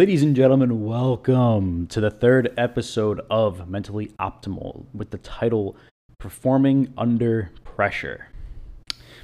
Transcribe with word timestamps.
Ladies 0.00 0.22
and 0.22 0.34
gentlemen, 0.34 0.82
welcome 0.82 1.86
to 1.88 2.00
the 2.00 2.10
third 2.10 2.54
episode 2.56 3.20
of 3.28 3.68
Mentally 3.68 4.06
Optimal 4.18 4.86
with 4.94 5.10
the 5.10 5.18
title 5.18 5.76
Performing 6.18 6.94
Under 6.96 7.50
Pressure. 7.64 8.28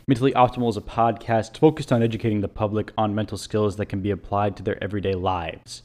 Mentally 0.07 0.33
Optimal 0.33 0.69
is 0.69 0.77
a 0.77 0.83
podcast 0.83 1.57
focused 1.57 1.93
on 1.93 2.03
educating 2.03 2.43
the 2.43 2.49
public 2.49 2.93
on 2.99 3.15
mental 3.15 3.39
skills 3.39 3.77
that 3.77 3.87
can 3.87 4.03
be 4.03 4.11
applied 4.11 4.55
to 4.59 4.63
their 4.63 4.77
everyday 4.85 5.15
lives. 5.15 5.83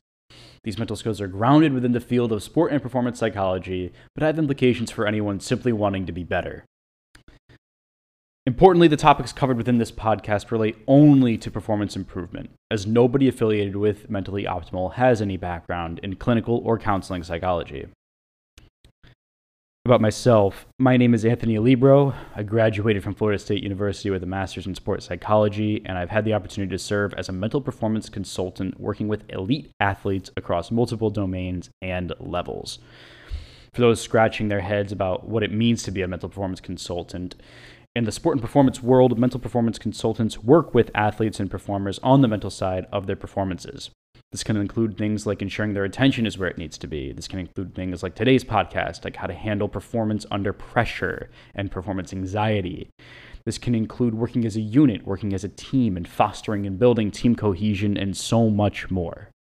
These 0.66 0.78
mental 0.78 0.98
skills 0.98 1.22
are 1.22 1.28
grounded 1.28 1.72
within 1.72 1.94
the 1.94 2.02
field 2.02 2.34
of 2.34 2.44
sport 2.44 2.74
and 2.74 2.82
performance 2.82 3.18
psychology, 3.18 3.94
but 4.14 4.26
have 4.26 4.38
implications 4.38 4.92
for 4.92 5.08
anyone 5.08 5.40
simply 5.40 5.72
wanting 5.72 6.06
to 6.06 6.12
be 6.12 6.26
better. 6.26 6.66
Importantly, 8.48 8.88
the 8.88 8.98
topics 8.98 9.32
covered 9.32 9.58
within 9.58 9.78
this 9.78 9.92
podcast 9.92 10.50
relate 10.50 10.76
only 10.88 11.38
to 11.38 11.52
performance 11.52 11.96
improvement, 11.96 12.50
as 12.72 12.88
nobody 12.88 13.28
affiliated 13.28 13.76
with 13.76 14.10
Mentally 14.10 14.46
Optimal 14.46 14.94
has 14.94 15.22
any 15.22 15.38
background 15.38 16.00
in 16.02 16.16
clinical 16.16 16.60
or 16.66 16.80
counseling 16.80 17.22
psychology. 17.22 17.86
About 19.86 20.02
myself, 20.02 20.66
my 20.80 20.98
name 20.98 21.14
is 21.14 21.24
Anthony 21.24 21.56
Alibro. 21.56 22.16
I 22.36 22.42
graduated 22.42 23.04
from 23.04 23.14
Florida 23.14 23.38
State 23.38 23.62
University 23.62 24.10
with 24.10 24.24
a 24.24 24.28
master's 24.28 24.66
in 24.66 24.74
sports 24.74 25.06
psychology, 25.06 25.84
and 25.86 25.96
I've 25.96 26.10
had 26.10 26.26
the 26.26 26.34
opportunity 26.34 26.72
to 26.72 26.80
serve 26.80 27.14
as 27.16 27.30
a 27.30 27.34
mental 27.34 27.62
performance 27.62 28.10
consultant 28.10 28.80
working 28.80 29.08
with 29.08 29.24
elite 29.30 29.70
athletes 29.80 30.32
across 30.36 30.72
multiple 30.72 31.12
domains 31.12 31.70
and 31.84 32.12
levels. 32.20 32.80
For 33.74 33.82
those 33.82 34.02
scratching 34.02 34.50
their 34.50 34.62
heads 34.62 34.92
about 34.92 35.28
what 35.28 35.44
it 35.44 35.52
means 35.52 35.84
to 35.84 35.92
be 35.92 36.02
a 36.02 36.08
mental 36.08 36.28
performance 36.28 36.60
consultant, 36.60 37.36
in 37.94 38.06
the 38.06 38.12
sport 38.12 38.36
and 38.36 38.42
performance 38.42 38.82
world, 38.82 39.20
mental 39.20 39.40
performance 39.40 39.78
consultants 39.78 40.38
work 40.40 40.74
with 40.74 40.92
athletes 40.96 41.42
and 41.42 41.52
performers 41.52 42.00
on 42.00 42.22
the 42.22 42.28
mental 42.28 42.50
side 42.50 42.86
of 42.92 43.06
their 43.06 43.18
performances. 43.18 43.90
This 44.32 44.46
can 44.46 44.56
include 44.56 44.98
things 44.98 45.26
like 45.26 45.42
ensuring 45.42 45.74
their 45.74 45.84
attention 45.84 46.26
is 46.26 46.38
where 46.38 46.48
it 46.48 46.58
needs 46.58 46.78
to 46.78 46.88
be. 46.88 47.12
This 47.12 47.28
can 47.28 47.40
include 47.40 47.76
things 47.76 48.02
like 48.02 48.16
today's 48.16 48.46
podcast, 48.46 49.04
like 49.04 49.18
how 49.18 49.28
to 49.28 49.34
handle 49.34 49.68
performance 49.68 50.26
under 50.32 50.54
pressure 50.54 51.30
and 51.54 51.70
performance 51.70 52.14
anxiety. 52.14 52.90
This 53.46 53.58
can 53.58 53.76
include 53.76 54.16
working 54.16 54.46
as 54.46 54.56
a 54.56 54.62
unit, 54.62 55.06
working 55.06 55.34
as 55.34 55.44
a 55.44 55.50
team, 55.50 55.98
and 55.98 56.08
fostering 56.08 56.66
and 56.66 56.80
building 56.80 57.12
team 57.12 57.36
cohesion, 57.36 57.98
and 57.98 58.16
so 58.16 58.50
much 58.50 58.90
more. 58.90 59.32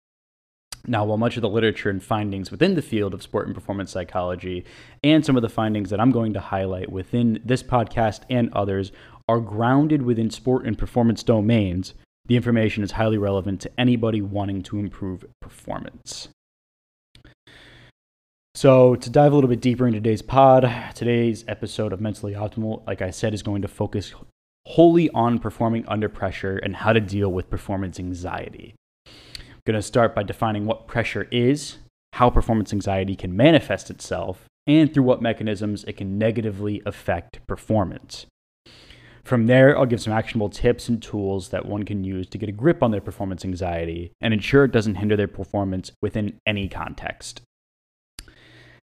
Now, 0.87 1.05
while 1.05 1.17
much 1.17 1.37
of 1.37 1.41
the 1.41 1.49
literature 1.49 1.89
and 1.89 2.01
findings 2.01 2.49
within 2.49 2.73
the 2.73 2.81
field 2.81 3.13
of 3.13 3.21
sport 3.21 3.45
and 3.45 3.53
performance 3.53 3.91
psychology, 3.91 4.65
and 5.03 5.23
some 5.23 5.35
of 5.35 5.43
the 5.43 5.49
findings 5.49 5.91
that 5.91 5.99
I'm 5.99 6.11
going 6.11 6.33
to 6.33 6.39
highlight 6.39 6.91
within 6.91 7.39
this 7.45 7.61
podcast 7.61 8.21
and 8.29 8.51
others, 8.53 8.91
are 9.29 9.39
grounded 9.39 10.01
within 10.01 10.29
sport 10.29 10.65
and 10.65 10.77
performance 10.77 11.23
domains, 11.23 11.93
the 12.25 12.35
information 12.35 12.83
is 12.83 12.93
highly 12.93 13.17
relevant 13.17 13.61
to 13.61 13.71
anybody 13.79 14.21
wanting 14.21 14.63
to 14.63 14.79
improve 14.79 15.23
performance. 15.39 16.29
So, 18.55 18.95
to 18.95 19.09
dive 19.09 19.31
a 19.31 19.35
little 19.35 19.49
bit 19.49 19.61
deeper 19.61 19.87
into 19.87 19.99
today's 19.99 20.21
pod, 20.21 20.69
today's 20.95 21.45
episode 21.47 21.93
of 21.93 22.01
Mentally 22.01 22.33
Optimal, 22.33 22.85
like 22.85 23.01
I 23.01 23.11
said, 23.11 23.33
is 23.33 23.43
going 23.43 23.61
to 23.61 23.67
focus 23.67 24.13
wholly 24.65 25.09
on 25.11 25.39
performing 25.39 25.85
under 25.87 26.09
pressure 26.09 26.57
and 26.57 26.75
how 26.75 26.91
to 26.91 26.99
deal 26.99 27.31
with 27.31 27.49
performance 27.49 27.99
anxiety 27.99 28.75
going 29.65 29.75
to 29.75 29.81
start 29.81 30.15
by 30.15 30.23
defining 30.23 30.65
what 30.65 30.87
pressure 30.87 31.27
is, 31.31 31.77
how 32.13 32.29
performance 32.29 32.73
anxiety 32.73 33.15
can 33.15 33.35
manifest 33.35 33.89
itself, 33.89 34.45
and 34.67 34.93
through 34.93 35.03
what 35.03 35.21
mechanisms 35.21 35.83
it 35.85 35.97
can 35.97 36.17
negatively 36.17 36.81
affect 36.85 37.45
performance. 37.47 38.25
From 39.23 39.45
there, 39.45 39.77
I'll 39.77 39.85
give 39.85 40.01
some 40.01 40.13
actionable 40.13 40.49
tips 40.49 40.89
and 40.89 41.01
tools 41.01 41.49
that 41.49 41.65
one 41.65 41.83
can 41.83 42.03
use 42.03 42.27
to 42.29 42.37
get 42.37 42.49
a 42.49 42.53
grip 42.53 42.81
on 42.81 42.91
their 42.91 43.01
performance 43.01 43.45
anxiety 43.45 44.11
and 44.19 44.33
ensure 44.33 44.65
it 44.65 44.71
doesn't 44.71 44.95
hinder 44.95 45.15
their 45.15 45.27
performance 45.27 45.91
within 46.01 46.39
any 46.45 46.67
context. 46.67 47.41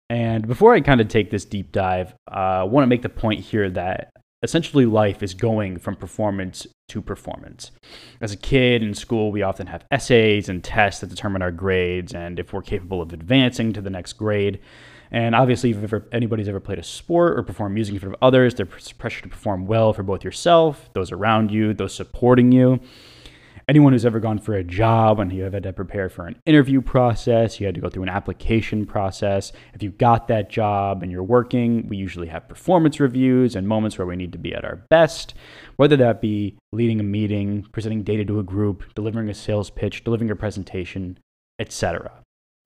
And 0.09 0.47
before 0.47 0.73
I 0.73 0.81
kind 0.81 0.99
of 0.99 1.07
take 1.07 1.31
this 1.31 1.45
deep 1.45 1.71
dive, 1.71 2.13
uh, 2.29 2.35
I 2.35 2.63
want 2.63 2.83
to 2.83 2.89
make 2.89 3.01
the 3.01 3.09
point 3.09 3.41
here 3.41 3.69
that 3.69 4.10
essentially 4.43 4.85
life 4.85 5.21
is 5.21 5.33
going 5.33 5.77
from 5.77 5.95
performance 5.95 6.67
to 6.89 7.01
performance. 7.01 7.71
As 8.19 8.31
a 8.31 8.37
kid 8.37 8.81
in 8.81 8.93
school, 8.93 9.31
we 9.31 9.41
often 9.41 9.67
have 9.67 9.85
essays 9.91 10.49
and 10.49 10.63
tests 10.63 11.01
that 11.01 11.09
determine 11.09 11.41
our 11.41 11.51
grades 11.51 12.13
and 12.13 12.39
if 12.39 12.51
we're 12.51 12.61
capable 12.61 13.01
of 13.01 13.13
advancing 13.13 13.71
to 13.73 13.81
the 13.81 13.89
next 13.89 14.13
grade. 14.13 14.59
And 15.11 15.35
obviously, 15.35 15.71
if 15.71 15.93
anybody's 16.13 16.47
ever 16.47 16.61
played 16.61 16.79
a 16.79 16.83
sport 16.83 17.37
or 17.37 17.43
performed 17.43 17.75
music 17.75 17.93
in 17.95 17.99
front 17.99 18.15
of 18.15 18.23
others, 18.23 18.55
there's 18.55 18.93
pressure 18.93 19.21
to 19.21 19.29
perform 19.29 19.65
well 19.65 19.91
for 19.91 20.03
both 20.03 20.23
yourself, 20.23 20.89
those 20.93 21.11
around 21.11 21.51
you, 21.51 21.73
those 21.73 21.93
supporting 21.93 22.51
you 22.51 22.79
anyone 23.71 23.93
who's 23.93 24.05
ever 24.05 24.19
gone 24.19 24.37
for 24.37 24.53
a 24.53 24.65
job 24.65 25.17
and 25.21 25.31
you 25.31 25.43
have 25.43 25.53
had 25.53 25.63
to 25.63 25.71
prepare 25.71 26.09
for 26.09 26.27
an 26.27 26.35
interview 26.45 26.81
process, 26.81 27.57
you 27.57 27.65
had 27.65 27.73
to 27.73 27.79
go 27.79 27.89
through 27.89 28.03
an 28.03 28.09
application 28.09 28.85
process. 28.85 29.53
If 29.73 29.81
you 29.81 29.91
got 29.91 30.27
that 30.27 30.49
job 30.49 31.01
and 31.01 31.09
you're 31.09 31.23
working, 31.23 31.87
we 31.87 31.95
usually 31.95 32.27
have 32.27 32.49
performance 32.49 32.99
reviews 32.99 33.55
and 33.55 33.65
moments 33.65 33.97
where 33.97 34.05
we 34.05 34.17
need 34.17 34.33
to 34.33 34.37
be 34.37 34.53
at 34.53 34.65
our 34.65 34.75
best, 34.89 35.35
whether 35.77 35.95
that 35.95 36.19
be 36.19 36.57
leading 36.73 36.99
a 36.99 37.03
meeting, 37.03 37.65
presenting 37.71 38.03
data 38.03 38.25
to 38.25 38.39
a 38.39 38.43
group, 38.43 38.93
delivering 38.93 39.29
a 39.29 39.33
sales 39.33 39.69
pitch, 39.69 40.03
delivering 40.03 40.31
a 40.31 40.35
presentation, 40.35 41.17
etc. 41.57 42.11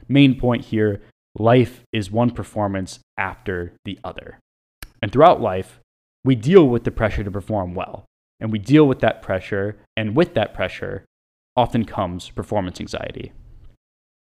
Main 0.07 0.39
point 0.39 0.65
here, 0.65 1.03
life 1.37 1.83
is 1.93 2.09
one 2.09 2.31
performance 2.31 2.97
after 3.15 3.73
the 3.85 3.99
other. 4.03 4.39
And 5.03 5.11
throughout 5.11 5.39
life, 5.39 5.79
we 6.23 6.33
deal 6.33 6.67
with 6.67 6.83
the 6.83 6.89
pressure 6.89 7.23
to 7.23 7.29
perform 7.29 7.75
well 7.75 8.05
and 8.39 8.51
we 8.51 8.59
deal 8.59 8.87
with 8.87 8.99
that 8.99 9.21
pressure. 9.21 9.77
And 9.95 10.15
with 10.15 10.33
that 10.33 10.53
pressure 10.53 11.05
often 11.55 11.85
comes 11.85 12.29
performance 12.29 12.79
anxiety. 12.79 13.31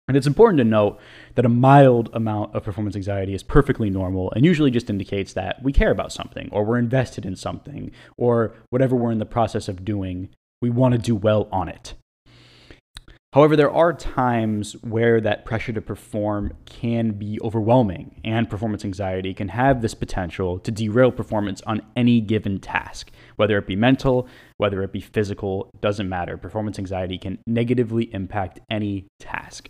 And 0.06 0.16
it's 0.16 0.26
important 0.26 0.58
to 0.58 0.64
note 0.64 1.00
that 1.34 1.46
a 1.46 1.48
mild 1.48 2.10
amount 2.12 2.54
of 2.54 2.62
performance 2.62 2.94
anxiety 2.94 3.34
is 3.34 3.42
perfectly 3.42 3.88
normal 3.88 4.30
and 4.32 4.44
usually 4.44 4.70
just 4.70 4.90
indicates 4.90 5.32
that 5.32 5.62
we 5.62 5.72
care 5.72 5.90
about 5.90 6.12
something 6.12 6.50
or 6.52 6.64
we're 6.64 6.78
invested 6.78 7.24
in 7.24 7.36
something 7.36 7.90
or 8.18 8.54
whatever 8.68 8.94
we're 8.94 9.12
in 9.12 9.18
the 9.18 9.24
process 9.24 9.66
of 9.66 9.84
doing, 9.84 10.28
we 10.60 10.68
want 10.68 10.92
to 10.92 10.98
do 10.98 11.14
well 11.14 11.48
on 11.50 11.68
it. 11.70 11.94
However, 13.34 13.56
there 13.56 13.72
are 13.72 13.92
times 13.92 14.74
where 14.82 15.20
that 15.20 15.44
pressure 15.44 15.72
to 15.72 15.80
perform 15.80 16.52
can 16.66 17.10
be 17.10 17.40
overwhelming, 17.42 18.20
and 18.22 18.48
performance 18.48 18.84
anxiety 18.84 19.34
can 19.34 19.48
have 19.48 19.82
this 19.82 19.92
potential 19.92 20.60
to 20.60 20.70
derail 20.70 21.10
performance 21.10 21.60
on 21.66 21.82
any 21.96 22.20
given 22.20 22.60
task, 22.60 23.10
whether 23.34 23.58
it 23.58 23.66
be 23.66 23.74
mental, 23.74 24.28
whether 24.58 24.84
it 24.84 24.92
be 24.92 25.00
physical, 25.00 25.68
doesn't 25.80 26.08
matter. 26.08 26.36
Performance 26.36 26.78
anxiety 26.78 27.18
can 27.18 27.40
negatively 27.44 28.04
impact 28.14 28.60
any 28.70 29.08
task. 29.18 29.68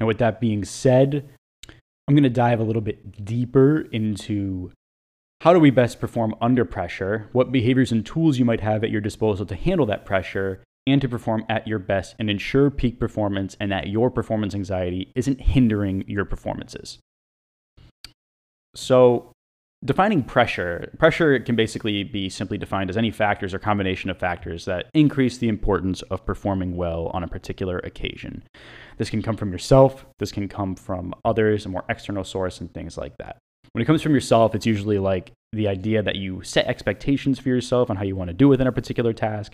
Now, 0.00 0.06
with 0.06 0.18
that 0.18 0.40
being 0.40 0.64
said, 0.64 1.28
I'm 2.08 2.16
going 2.16 2.24
to 2.24 2.28
dive 2.28 2.58
a 2.58 2.64
little 2.64 2.82
bit 2.82 3.24
deeper 3.24 3.82
into 3.92 4.72
how 5.42 5.52
do 5.52 5.60
we 5.60 5.70
best 5.70 6.00
perform 6.00 6.34
under 6.40 6.64
pressure, 6.64 7.28
what 7.30 7.52
behaviors 7.52 7.92
and 7.92 8.04
tools 8.04 8.40
you 8.40 8.44
might 8.44 8.62
have 8.62 8.82
at 8.82 8.90
your 8.90 9.00
disposal 9.00 9.46
to 9.46 9.54
handle 9.54 9.86
that 9.86 10.04
pressure, 10.04 10.64
and 10.90 11.00
to 11.02 11.08
perform 11.08 11.44
at 11.48 11.66
your 11.66 11.78
best 11.78 12.14
and 12.18 12.30
ensure 12.30 12.70
peak 12.70 12.98
performance 12.98 13.56
and 13.60 13.70
that 13.72 13.88
your 13.88 14.10
performance 14.10 14.54
anxiety 14.54 15.12
isn't 15.14 15.40
hindering 15.40 16.04
your 16.06 16.24
performances. 16.24 16.98
So, 18.74 19.32
defining 19.84 20.22
pressure, 20.22 20.92
pressure 20.98 21.38
can 21.40 21.56
basically 21.56 22.04
be 22.04 22.28
simply 22.28 22.58
defined 22.58 22.90
as 22.90 22.96
any 22.96 23.10
factors 23.10 23.54
or 23.54 23.58
combination 23.58 24.10
of 24.10 24.18
factors 24.18 24.64
that 24.64 24.86
increase 24.94 25.38
the 25.38 25.48
importance 25.48 26.02
of 26.02 26.26
performing 26.26 26.76
well 26.76 27.08
on 27.08 27.22
a 27.22 27.28
particular 27.28 27.78
occasion. 27.78 28.44
This 28.98 29.10
can 29.10 29.22
come 29.22 29.36
from 29.36 29.52
yourself, 29.52 30.06
this 30.18 30.32
can 30.32 30.48
come 30.48 30.74
from 30.74 31.14
others, 31.24 31.66
a 31.66 31.68
more 31.68 31.84
external 31.88 32.24
source, 32.24 32.60
and 32.60 32.72
things 32.72 32.96
like 32.96 33.16
that. 33.18 33.38
When 33.78 33.82
it 33.84 33.86
comes 33.86 34.02
from 34.02 34.12
yourself, 34.12 34.56
it's 34.56 34.66
usually 34.66 34.98
like 34.98 35.30
the 35.52 35.68
idea 35.68 36.02
that 36.02 36.16
you 36.16 36.42
set 36.42 36.66
expectations 36.66 37.38
for 37.38 37.48
yourself 37.48 37.90
on 37.90 37.96
how 37.96 38.02
you 38.02 38.16
want 38.16 38.26
to 38.26 38.34
do 38.34 38.48
within 38.48 38.66
a 38.66 38.72
particular 38.72 39.12
task. 39.12 39.52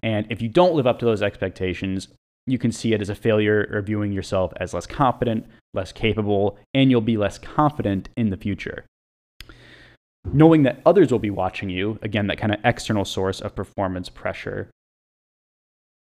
And 0.00 0.28
if 0.30 0.40
you 0.40 0.48
don't 0.48 0.76
live 0.76 0.86
up 0.86 1.00
to 1.00 1.04
those 1.04 1.22
expectations, 1.22 2.06
you 2.46 2.56
can 2.56 2.70
see 2.70 2.92
it 2.92 3.00
as 3.00 3.08
a 3.08 3.16
failure 3.16 3.68
or 3.72 3.82
viewing 3.82 4.12
yourself 4.12 4.52
as 4.60 4.74
less 4.74 4.86
competent, 4.86 5.46
less 5.72 5.90
capable, 5.90 6.56
and 6.72 6.88
you'll 6.88 7.00
be 7.00 7.16
less 7.16 7.36
confident 7.36 8.10
in 8.16 8.30
the 8.30 8.36
future. 8.36 8.84
Knowing 10.32 10.62
that 10.62 10.80
others 10.86 11.10
will 11.10 11.18
be 11.18 11.30
watching 11.30 11.68
you, 11.68 11.98
again, 12.00 12.28
that 12.28 12.38
kind 12.38 12.54
of 12.54 12.60
external 12.62 13.04
source 13.04 13.40
of 13.40 13.56
performance 13.56 14.08
pressure, 14.08 14.70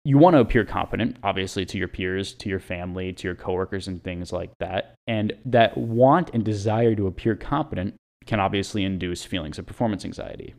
you 0.05 0.19
want 0.19 0.35
to 0.35 0.41
appear 0.41 0.65
competent, 0.65 1.17
obviously, 1.23 1.65
to 1.65 1.79
your 1.79 1.89
peers, 1.89 2.35
to 2.35 2.49
your 2.49 2.61
family, 2.61 3.13
to 3.15 3.27
your 3.27 3.35
coworkers, 3.35 3.89
and 3.89 4.03
things 4.03 4.33
like 4.33 4.53
that. 4.59 4.95
And 5.07 5.33
that 5.47 5.77
want 5.79 6.31
and 6.35 6.45
desire 6.45 6.95
to 6.95 7.07
appear 7.07 7.35
competent 7.35 7.95
can 8.27 8.39
obviously 8.39 8.85
induce 8.85 9.25
feelings 9.25 9.59
of 9.59 9.67
performance 9.67 10.05
anxiety. 10.05 10.55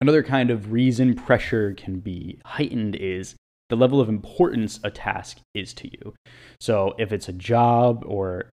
Another 0.00 0.22
kind 0.22 0.50
of 0.50 0.72
reason 0.72 1.14
pressure 1.14 1.74
can 1.74 2.00
be 2.00 2.40
heightened 2.44 2.96
is 2.96 3.36
the 3.68 3.76
level 3.76 4.00
of 4.00 4.08
importance 4.08 4.80
a 4.82 4.90
task 4.90 5.38
is 5.54 5.72
to 5.74 5.88
you. 5.88 6.14
So, 6.60 6.94
if 6.98 7.12
it's 7.12 7.28
a 7.28 7.32
job 7.32 8.02
or 8.06 8.50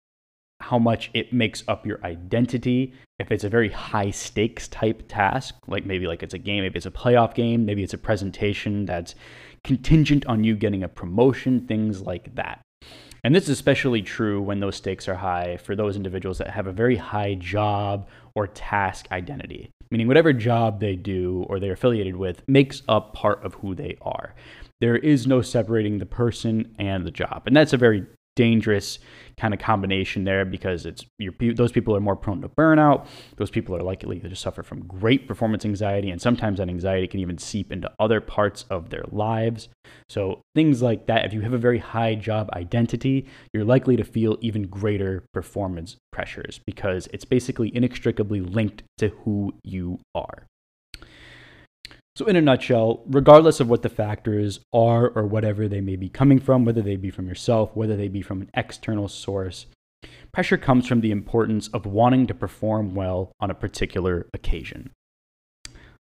how 0.61 0.79
much 0.79 1.11
it 1.13 1.33
makes 1.33 1.63
up 1.67 1.85
your 1.85 2.03
identity, 2.03 2.93
if 3.19 3.31
it's 3.31 3.43
a 3.43 3.49
very 3.49 3.69
high 3.69 4.11
stakes 4.11 4.67
type 4.67 5.03
task, 5.07 5.55
like 5.67 5.85
maybe 5.85 6.07
like 6.07 6.23
it's 6.23 6.33
a 6.33 6.39
game, 6.39 6.63
maybe 6.63 6.77
it's 6.77 6.85
a 6.85 6.91
playoff 6.91 7.33
game, 7.33 7.65
maybe 7.65 7.83
it's 7.83 7.93
a 7.93 7.97
presentation 7.97 8.85
that's 8.85 9.15
contingent 9.63 10.25
on 10.25 10.43
you 10.43 10.55
getting 10.55 10.83
a 10.83 10.87
promotion, 10.87 11.67
things 11.67 12.01
like 12.01 12.33
that. 12.35 12.61
And 13.23 13.33
this 13.33 13.45
is 13.45 13.49
especially 13.49 14.03
true 14.03 14.41
when 14.41 14.59
those 14.59 14.75
stakes 14.75 15.07
are 15.07 15.15
high 15.15 15.57
for 15.57 15.75
those 15.75 15.95
individuals 15.95 16.37
that 16.37 16.51
have 16.51 16.67
a 16.67 16.71
very 16.71 16.95
high 16.95 17.33
job 17.33 18.07
or 18.35 18.45
task 18.47 19.07
identity, 19.11 19.71
meaning 19.89 20.07
whatever 20.07 20.31
job 20.31 20.79
they 20.79 20.95
do 20.95 21.43
or 21.49 21.59
they're 21.59 21.73
affiliated 21.73 22.15
with 22.15 22.43
makes 22.47 22.83
up 22.87 23.13
part 23.13 23.43
of 23.43 23.55
who 23.55 23.73
they 23.73 23.97
are. 24.01 24.35
There 24.79 24.97
is 24.97 25.25
no 25.25 25.41
separating 25.41 25.97
the 25.97 26.05
person 26.05 26.75
and 26.77 27.05
the 27.05 27.11
job. 27.11 27.43
And 27.47 27.55
that's 27.55 27.73
a 27.73 27.77
very 27.77 28.05
dangerous 28.35 28.99
kind 29.37 29.53
of 29.53 29.59
combination 29.59 30.23
there 30.23 30.45
because 30.45 30.85
it's 30.85 31.05
those 31.55 31.71
people 31.71 31.95
are 31.95 31.99
more 31.99 32.15
prone 32.15 32.41
to 32.41 32.49
burnout. 32.49 33.07
Those 33.37 33.49
people 33.49 33.75
are 33.75 33.81
likely 33.81 34.19
to 34.19 34.35
suffer 34.35 34.63
from 34.63 34.85
great 34.87 35.27
performance 35.27 35.65
anxiety, 35.65 36.09
and 36.09 36.21
sometimes 36.21 36.59
that 36.59 36.69
anxiety 36.69 37.07
can 37.07 37.19
even 37.19 37.37
seep 37.37 37.71
into 37.71 37.91
other 37.99 38.21
parts 38.21 38.65
of 38.69 38.89
their 38.89 39.03
lives. 39.11 39.69
So 40.09 40.41
things 40.53 40.81
like 40.81 41.07
that. 41.07 41.25
If 41.25 41.33
you 41.33 41.41
have 41.41 41.53
a 41.53 41.57
very 41.57 41.79
high 41.79 42.15
job 42.15 42.49
identity, 42.53 43.27
you're 43.53 43.65
likely 43.65 43.95
to 43.97 44.03
feel 44.03 44.37
even 44.41 44.63
greater 44.63 45.25
performance 45.33 45.97
pressures 46.11 46.59
because 46.65 47.07
it's 47.11 47.25
basically 47.25 47.75
inextricably 47.75 48.41
linked 48.41 48.83
to 48.97 49.09
who 49.09 49.53
you 49.63 49.99
are. 50.13 50.47
So, 52.15 52.27
in 52.27 52.37
a 52.37 52.41
nutshell, 52.41 53.03
regardless 53.07 53.59
of 53.59 53.69
what 53.69 53.81
the 53.81 53.89
factors 53.89 54.61
are 54.71 55.09
or 55.09 55.25
whatever 55.25 55.67
they 55.67 55.81
may 55.81 55.97
be 55.97 56.07
coming 56.07 56.39
from, 56.39 56.63
whether 56.63 56.81
they 56.81 56.95
be 56.95 57.09
from 57.09 57.27
yourself, 57.27 57.75
whether 57.75 57.97
they 57.97 58.07
be 58.07 58.21
from 58.21 58.41
an 58.41 58.49
external 58.53 59.09
source, 59.09 59.65
pressure 60.31 60.57
comes 60.57 60.87
from 60.87 61.01
the 61.01 61.11
importance 61.11 61.67
of 61.69 61.85
wanting 61.85 62.25
to 62.27 62.33
perform 62.33 62.95
well 62.95 63.33
on 63.41 63.51
a 63.51 63.55
particular 63.55 64.29
occasion. 64.33 64.91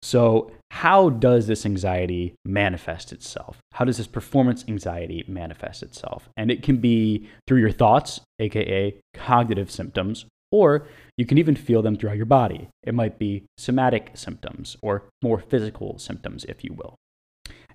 So, 0.02 0.52
how 0.72 1.10
does 1.10 1.46
this 1.46 1.64
anxiety 1.64 2.34
manifest 2.44 3.12
itself? 3.12 3.58
How 3.74 3.86
does 3.86 3.98
this 3.98 4.08
performance 4.08 4.66
anxiety 4.68 5.24
manifest 5.28 5.84
itself? 5.84 6.30
And 6.38 6.50
it 6.50 6.64
can 6.64 6.78
be 6.78 7.28
through 7.48 7.60
your 7.60 7.72
thoughts, 7.72 8.22
aka 8.40 8.96
cognitive 9.14 9.70
symptoms, 9.70 10.26
or 10.52 10.88
you 11.20 11.26
can 11.26 11.38
even 11.38 11.54
feel 11.54 11.82
them 11.82 11.98
throughout 11.98 12.16
your 12.16 12.26
body. 12.26 12.70
It 12.82 12.96
might 12.96 13.20
be 13.20 13.44
somatic 13.58 14.12
symptoms 14.14 14.78
or 14.82 15.04
more 15.22 15.42
physical 15.42 16.00
symptoms, 16.00 16.46
if 16.46 16.64
you 16.64 16.72
will. 16.74 16.96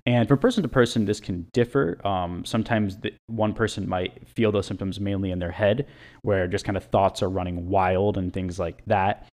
And 0.07 0.27
from 0.27 0.39
person 0.39 0.63
to 0.63 0.69
person, 0.71 1.05
this 1.05 1.21
can 1.21 1.47
differ. 1.53 2.01
Um, 2.07 2.47
sometimes 2.47 2.97
the, 2.97 3.13
one 3.27 3.53
person 3.53 3.87
might 3.87 4.27
feel 4.27 4.51
those 4.51 4.67
symptoms 4.67 4.99
mainly 4.99 5.31
in 5.31 5.41
their 5.41 5.51
head, 5.51 5.87
where 6.23 6.49
just 6.49 6.65
kind 6.65 6.79
of 6.79 6.85
thoughts 6.85 7.23
are 7.23 7.29
running 7.29 7.69
wild 7.69 8.17
and 8.17 8.33
things 8.33 8.59
like 8.59 8.83
that. 8.87 9.27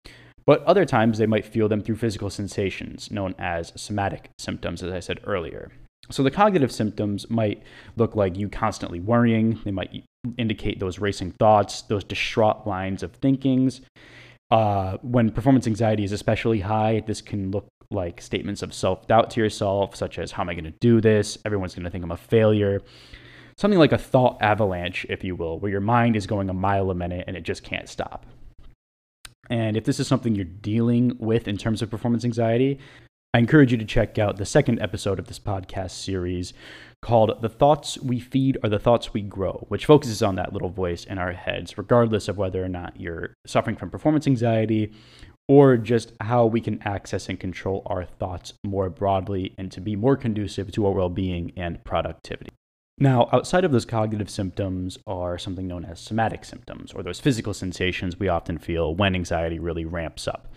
But 0.47 0.63
other 0.65 0.87
times 0.87 1.19
they 1.19 1.27
might 1.27 1.45
feel 1.45 1.69
them 1.69 1.83
through 1.83 1.97
physical 1.97 2.31
sensations, 2.31 3.11
known 3.11 3.35
as 3.39 3.75
somatic 3.77 4.31
symptoms, 4.39 4.83
as 4.83 4.91
I 4.91 5.01
said 5.01 5.21
earlier. 5.25 5.71
So 6.11 6.23
the 6.23 6.31
cognitive 6.31 6.73
symptoms 6.73 7.29
might 7.29 7.63
look 7.97 8.17
like 8.17 8.39
you 8.39 8.49
constantly 8.49 9.01
worrying. 9.01 9.61
They 9.67 9.71
might 9.71 10.05
indicate 10.37 10.81
those 10.81 10.99
racing 10.99 11.33
thoughts, 11.33 11.83
those 11.83 12.05
distraught 12.05 12.67
lines 12.67 13.03
of 13.03 13.13
thinkings. 13.15 13.81
Uh, 14.51 14.97
when 15.03 15.31
performance 15.31 15.67
anxiety 15.67 16.05
is 16.05 16.13
especially 16.13 16.61
high, 16.61 17.03
this 17.07 17.21
can 17.21 17.51
look 17.51 17.69
like 17.91 18.21
statements 18.21 18.63
of 18.63 18.75
self 18.75 19.07
doubt 19.07 19.31
to 19.31 19.41
yourself, 19.41 19.97
such 19.97 20.19
as, 20.19 20.33
How 20.33 20.43
am 20.43 20.49
I 20.49 20.55
going 20.55 20.65
to 20.65 20.75
do 20.81 21.01
this? 21.01 21.39
Everyone's 21.45 21.75
going 21.75 21.85
to 21.85 21.91
think 21.91 22.05
I'm 22.05 22.11
a 22.11 22.17
failure. 22.17 22.83
Something 23.57 23.79
like 23.79 23.93
a 23.93 23.99
thought 23.99 24.39
avalanche, 24.41 25.05
if 25.09 25.25
you 25.25 25.35
will, 25.35 25.59
where 25.59 25.71
your 25.71 25.81
mind 25.81 26.17
is 26.17 26.27
going 26.27 26.49
a 26.49 26.55
mile 26.55 26.91
a 26.91 26.95
minute 26.95 27.25
and 27.27 27.37
it 27.37 27.43
just 27.43 27.65
can't 27.65 27.89
stop. 27.89 28.25
And 29.51 29.77
if 29.77 29.85
this 29.85 29.99
is 29.99 30.07
something 30.07 30.35
you're 30.35 30.45
dealing 30.45 31.17
with 31.19 31.49
in 31.49 31.57
terms 31.57 31.83
of 31.83 31.91
performance 31.91 32.25
anxiety, 32.25 32.79
I 33.35 33.39
encourage 33.39 33.73
you 33.73 33.79
to 33.79 33.85
check 33.85 34.19
out 34.19 34.37
the 34.37 34.47
second 34.47 34.81
episode 34.81 35.19
of 35.19 35.27
this 35.27 35.39
podcast 35.39 35.91
series 35.91 36.53
called 37.03 37.41
The 37.41 37.49
Thoughts 37.49 37.99
We 37.99 38.21
Feed 38.21 38.59
Are 38.63 38.69
the 38.69 38.79
Thoughts 38.79 39.13
We 39.15 39.23
Grow, 39.23 39.65
which 39.69 39.87
focuses 39.87 40.23
on 40.23 40.35
that 40.37 40.53
little 40.53 40.71
voice 40.71 41.05
in 41.05 41.19
our 41.19 41.33
heads, 41.33 41.79
regardless 41.79 42.29
of 42.29 42.37
whether 42.37 42.63
or 42.65 42.69
not 42.69 43.01
you're 43.01 43.35
suffering 43.47 43.77
from 43.77 43.91
performance 43.91 44.27
anxiety 44.27 44.93
or 45.49 45.77
just 45.77 46.13
how 46.21 46.45
we 46.45 46.61
can 46.61 46.83
access 46.83 47.29
and 47.29 47.41
control 47.41 47.83
our 47.87 48.05
thoughts 48.05 48.53
more 48.65 48.91
broadly 48.91 49.55
and 49.57 49.73
to 49.73 49.81
be 49.81 49.97
more 49.97 50.17
conducive 50.17 50.71
to 50.73 50.87
our 50.87 50.93
well 50.93 51.09
being 51.09 51.53
and 51.57 51.83
productivity. 51.85 52.51
Now, 53.01 53.29
outside 53.33 53.65
of 53.65 53.71
those 53.71 53.85
cognitive 53.85 54.29
symptoms 54.29 54.99
are 55.07 55.39
something 55.39 55.69
known 55.69 55.85
as 55.85 56.01
somatic 56.01 56.45
symptoms, 56.45 56.93
or 56.93 57.05
those 57.05 57.21
physical 57.21 57.55
sensations 57.55 58.19
we 58.19 58.29
often 58.29 58.59
feel 58.59 58.95
when 58.95 59.15
anxiety 59.15 59.61
really 59.61 59.85
ramps 59.85 60.27
up. 60.27 60.53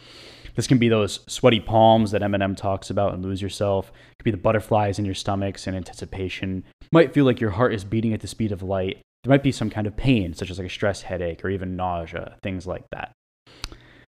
This 0.56 0.68
can 0.68 0.78
be 0.78 0.90
those 0.90 1.20
sweaty 1.28 1.60
palms 1.60 2.12
that 2.12 2.22
Eminem 2.22 2.56
talks 2.56 2.90
about 2.90 3.14
and 3.14 3.24
lose 3.24 3.42
yourself. 3.42 3.90
It 3.90 4.18
could 4.20 4.26
be 4.26 4.32
the 4.32 4.38
butterflies 4.38 5.00
in 5.00 5.06
your 5.06 5.16
stomachs 5.16 5.68
in 5.68 5.76
anticipation. 5.76 6.64
might 6.92 7.14
feel 7.14 7.26
like 7.26 7.40
your 7.40 7.52
heart 7.52 7.74
is 7.74 7.84
beating 7.84 8.14
at 8.14 8.22
the 8.22 8.28
speed 8.28 8.52
of 8.52 8.64
light. 8.64 9.02
There 9.24 9.30
might 9.30 9.44
be 9.44 9.52
some 9.52 9.70
kind 9.70 9.88
of 9.88 9.96
pain, 9.96 10.34
such 10.34 10.50
as 10.50 10.58
like 10.58 10.68
a 10.68 10.72
stress 10.72 11.04
headache 11.04 11.46
or 11.46 11.50
even 11.50 11.76
nausea, 11.76 12.38
things 12.42 12.66
like 12.66 12.86
that. 12.92 13.12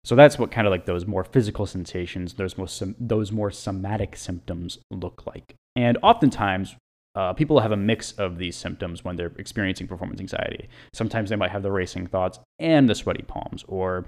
So 0.04 0.16
that's 0.16 0.40
what 0.40 0.52
kind 0.52 0.66
of 0.66 0.72
like 0.72 0.86
those 0.86 1.06
more 1.06 1.24
physical 1.24 1.66
sensations, 1.66 2.34
those 2.34 2.58
more 2.58 2.68
those 3.00 3.32
more 3.32 3.52
somatic 3.52 4.16
symptoms 4.16 4.80
look 4.90 5.28
like. 5.28 5.56
And 5.76 5.98
oftentimes, 6.02 6.76
uh, 7.14 7.34
people 7.34 7.60
have 7.60 7.72
a 7.72 7.78
mix 7.78 8.14
of 8.14 8.38
these 8.38 8.56
symptoms 8.56 9.04
when 9.04 9.16
they're 9.16 9.34
experiencing 9.38 9.88
performance 9.88 10.20
anxiety. 10.20 10.70
Sometimes 10.94 11.30
they 11.30 11.36
might 11.36 11.52
have 11.52 11.62
the 11.62 11.72
racing 11.72 12.08
thoughts 12.08 12.40
and 12.58 12.90
the 12.90 12.96
sweaty 12.96 13.24
palms, 13.24 13.64
or 13.68 14.06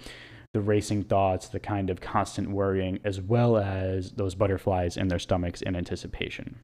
the 0.53 0.61
racing 0.61 1.03
thoughts, 1.03 1.47
the 1.47 1.59
kind 1.59 1.89
of 1.89 1.99
constant 1.99 2.51
worrying, 2.51 2.99
as 3.03 3.19
well 3.19 3.57
as 3.57 4.11
those 4.11 4.35
butterflies 4.35 4.97
in 4.97 5.07
their 5.07 5.19
stomachs 5.19 5.61
in 5.61 5.75
anticipation. 5.75 6.59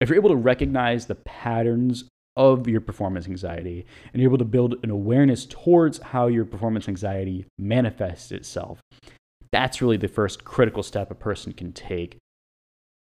If 0.00 0.08
you're 0.08 0.18
able 0.18 0.30
to 0.30 0.36
recognize 0.36 1.06
the 1.06 1.16
patterns 1.16 2.04
of 2.36 2.66
your 2.66 2.80
performance 2.80 3.26
anxiety 3.26 3.86
and 4.12 4.20
you're 4.20 4.30
able 4.30 4.38
to 4.38 4.44
build 4.44 4.76
an 4.82 4.90
awareness 4.90 5.46
towards 5.46 5.98
how 5.98 6.26
your 6.26 6.44
performance 6.44 6.88
anxiety 6.88 7.46
manifests 7.58 8.32
itself, 8.32 8.80
that's 9.52 9.82
really 9.82 9.96
the 9.96 10.08
first 10.08 10.44
critical 10.44 10.82
step 10.82 11.10
a 11.10 11.14
person 11.14 11.52
can 11.52 11.72
take 11.72 12.18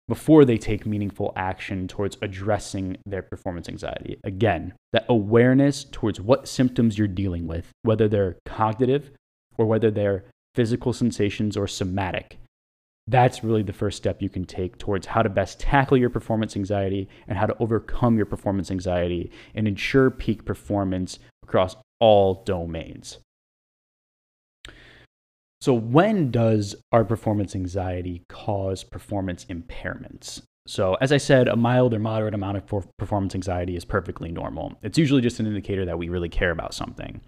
before 0.07 0.45
they 0.45 0.57
take 0.57 0.85
meaningful 0.85 1.33
action 1.35 1.87
towards 1.87 2.17
addressing 2.21 2.97
their 3.05 3.21
performance 3.21 3.67
anxiety. 3.67 4.17
Again, 4.23 4.73
that 4.93 5.05
awareness 5.09 5.83
towards 5.83 6.21
what 6.21 6.47
symptoms 6.47 6.97
you're 6.97 7.07
dealing 7.07 7.47
with, 7.47 7.69
whether 7.81 8.07
they're 8.07 8.37
cognitive, 8.45 9.11
or 9.57 9.65
whether 9.65 9.91
they're 9.91 10.25
physical 10.55 10.93
sensations 10.93 11.55
or 11.55 11.67
somatic. 11.67 12.37
That's 13.07 13.43
really 13.43 13.63
the 13.63 13.73
first 13.73 13.95
step 13.95 14.21
you 14.21 14.29
can 14.29 14.43
take 14.43 14.77
towards 14.77 15.07
how 15.07 15.21
to 15.21 15.29
best 15.29 15.59
tackle 15.59 15.97
your 15.97 16.09
performance 16.09 16.55
anxiety 16.55 17.07
and 17.27 17.37
how 17.37 17.45
to 17.45 17.55
overcome 17.59 18.17
your 18.17 18.25
performance 18.25 18.69
anxiety 18.69 19.31
and 19.55 19.67
ensure 19.67 20.09
peak 20.09 20.43
performance 20.43 21.19
across 21.43 21.75
all 21.99 22.43
domains. 22.43 23.19
So, 25.61 25.73
when 25.73 26.29
does 26.29 26.75
our 26.91 27.03
performance 27.03 27.55
anxiety 27.55 28.23
cause 28.29 28.83
performance 28.83 29.45
impairments? 29.45 30.41
So, 30.67 30.95
as 30.95 31.11
I 31.11 31.17
said, 31.17 31.47
a 31.47 31.55
mild 31.55 31.93
or 31.93 31.99
moderate 31.99 32.33
amount 32.33 32.57
of 32.57 32.85
performance 32.97 33.33
anxiety 33.33 33.75
is 33.75 33.85
perfectly 33.85 34.31
normal. 34.31 34.77
It's 34.83 34.97
usually 34.97 35.21
just 35.21 35.39
an 35.39 35.47
indicator 35.47 35.85
that 35.85 35.97
we 35.97 36.09
really 36.09 36.29
care 36.29 36.51
about 36.51 36.73
something. 36.73 37.21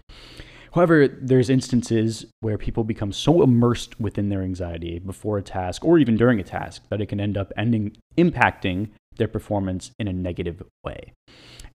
However, 0.72 1.08
there's 1.08 1.50
instances 1.50 2.26
where 2.40 2.56
people 2.56 2.84
become 2.84 3.12
so 3.12 3.42
immersed 3.42 4.00
within 4.00 4.28
their 4.28 4.42
anxiety 4.42 4.98
before 4.98 5.38
a 5.38 5.42
task 5.42 5.84
or 5.84 5.98
even 5.98 6.16
during 6.16 6.38
a 6.38 6.44
task 6.44 6.82
that 6.90 7.00
it 7.00 7.06
can 7.06 7.20
end 7.20 7.36
up 7.36 7.52
ending 7.56 7.96
impacting 8.16 8.90
their 9.16 9.28
performance 9.28 9.90
in 9.98 10.08
a 10.08 10.12
negative 10.12 10.62
way. 10.84 11.12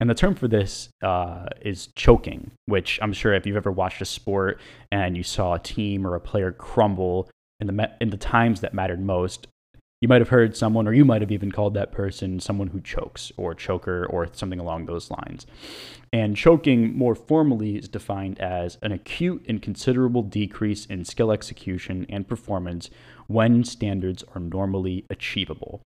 And 0.00 0.08
the 0.08 0.14
term 0.14 0.34
for 0.34 0.48
this 0.48 0.88
uh, 1.02 1.46
is 1.60 1.88
choking, 1.96 2.50
which 2.66 2.98
I'm 3.02 3.12
sure 3.12 3.34
if 3.34 3.46
you've 3.46 3.56
ever 3.56 3.72
watched 3.72 4.00
a 4.00 4.04
sport 4.04 4.60
and 4.90 5.16
you 5.16 5.22
saw 5.22 5.54
a 5.54 5.58
team 5.58 6.06
or 6.06 6.14
a 6.14 6.20
player 6.20 6.52
crumble 6.52 7.28
in 7.60 7.66
the 7.66 7.90
in 8.00 8.10
the 8.10 8.16
times 8.16 8.60
that 8.60 8.74
mattered 8.74 9.00
most, 9.00 9.46
you 10.04 10.08
might 10.08 10.20
have 10.20 10.28
heard 10.28 10.54
someone, 10.54 10.86
or 10.86 10.92
you 10.92 11.02
might 11.02 11.22
have 11.22 11.32
even 11.32 11.50
called 11.50 11.72
that 11.72 11.90
person 11.90 12.38
someone 12.38 12.68
who 12.68 12.80
chokes 12.82 13.32
or 13.38 13.54
choker 13.54 14.04
or 14.04 14.28
something 14.32 14.60
along 14.60 14.84
those 14.84 15.10
lines. 15.10 15.46
And 16.12 16.36
choking, 16.36 16.94
more 16.94 17.14
formally, 17.14 17.78
is 17.78 17.88
defined 17.88 18.38
as 18.38 18.76
an 18.82 18.92
acute 18.92 19.46
and 19.48 19.62
considerable 19.62 20.22
decrease 20.22 20.84
in 20.84 21.06
skill 21.06 21.32
execution 21.32 22.04
and 22.10 22.28
performance 22.28 22.90
when 23.28 23.64
standards 23.64 24.22
are 24.34 24.42
normally 24.42 25.06
achievable. 25.08 25.80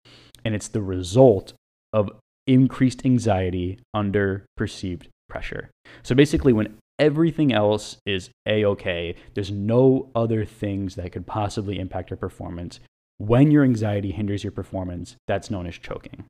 And 0.45 0.55
it's 0.55 0.69
the 0.69 0.81
result 0.81 1.51
of 1.91 2.09
increased 2.47 3.05
anxiety 3.05 3.79
under 3.93 4.45
perceived 4.55 5.09
pressure. 5.27 5.71
So 6.03 6.15
basically, 6.15 6.53
when 6.53 6.77
everything 6.97 7.51
else 7.51 7.97
is 8.05 8.29
a 8.45 8.63
okay, 8.63 9.15
there's 9.33 9.51
no 9.51 10.09
other 10.15 10.45
things 10.45 10.95
that 10.95 11.11
could 11.11 11.27
possibly 11.27 11.79
impact 11.79 12.11
your 12.11 12.17
performance 12.17 12.79
when 13.17 13.51
your 13.51 13.63
anxiety 13.63 14.11
hinders 14.11 14.43
your 14.43 14.51
performance, 14.51 15.15
that's 15.27 15.49
known 15.49 15.67
as 15.67 15.77
choking. 15.77 16.25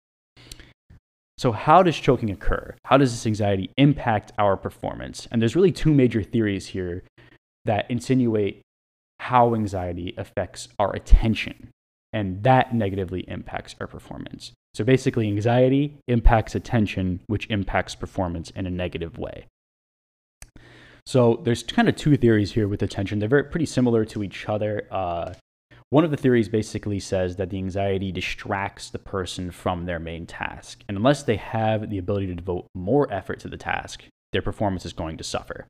So, 1.38 1.52
how 1.52 1.84
does 1.84 1.98
choking 1.98 2.30
occur? 2.30 2.76
How 2.86 2.98
does 2.98 3.12
this 3.12 3.26
anxiety 3.26 3.70
impact 3.78 4.32
our 4.38 4.56
performance? 4.56 5.28
And 5.32 5.42
there's 5.42 5.56
really 5.56 5.72
two 5.72 5.94
major 5.94 6.24
theories 6.24 6.68
here 6.68 7.04
that 7.66 7.90
insinuate 7.90 8.62
how 9.20 9.56
anxiety 9.56 10.14
affects 10.18 10.70
our 10.80 10.96
attention, 10.96 11.70
and 12.14 12.44
that 12.44 12.74
negatively 12.74 13.22
impacts 13.28 13.76
our 13.82 13.88
performance. 13.88 14.54
So 14.74 14.84
basically, 14.84 15.28
anxiety 15.28 15.98
impacts 16.08 16.56
attention, 16.56 17.20
which 17.28 17.50
impacts 17.50 17.96
performance 17.96 18.50
in 18.52 18.66
a 18.66 18.72
negative 18.72 19.18
way. 19.18 19.46
So 21.06 21.42
there's 21.44 21.64
kind 21.64 21.88
of 21.88 21.96
two 21.96 22.16
theories 22.18 22.54
here 22.54 22.68
with 22.68 22.82
attention. 22.82 23.20
They're 23.20 23.30
very 23.30 23.44
pretty 23.44 23.68
similar 23.68 24.06
to 24.06 24.24
each 24.24 24.48
other. 24.48 24.88
Uh, 24.90 25.34
one 25.96 26.04
of 26.04 26.12
the 26.12 26.18
theories 26.18 26.50
basically 26.50 27.00
says 27.00 27.38
that 27.38 27.52
the 27.52 27.58
anxiety 27.58 28.12
distracts 28.12 28.90
the 28.90 29.00
person 29.00 29.50
from 29.50 29.86
their 29.86 29.98
main 29.98 30.26
task, 30.26 30.84
and 30.90 30.98
unless 30.98 31.24
they 31.24 31.38
have 31.38 31.90
the 31.90 31.98
ability 31.98 32.28
to 32.28 32.36
devote 32.36 32.68
more 32.76 33.10
effort 33.14 33.40
to 33.40 33.48
the 33.48 33.56
task, 33.56 34.04
their 34.34 34.42
performance 34.42 34.86
is 34.86 34.92
going 34.92 35.16
to 35.16 35.24
suffer. 35.24 35.66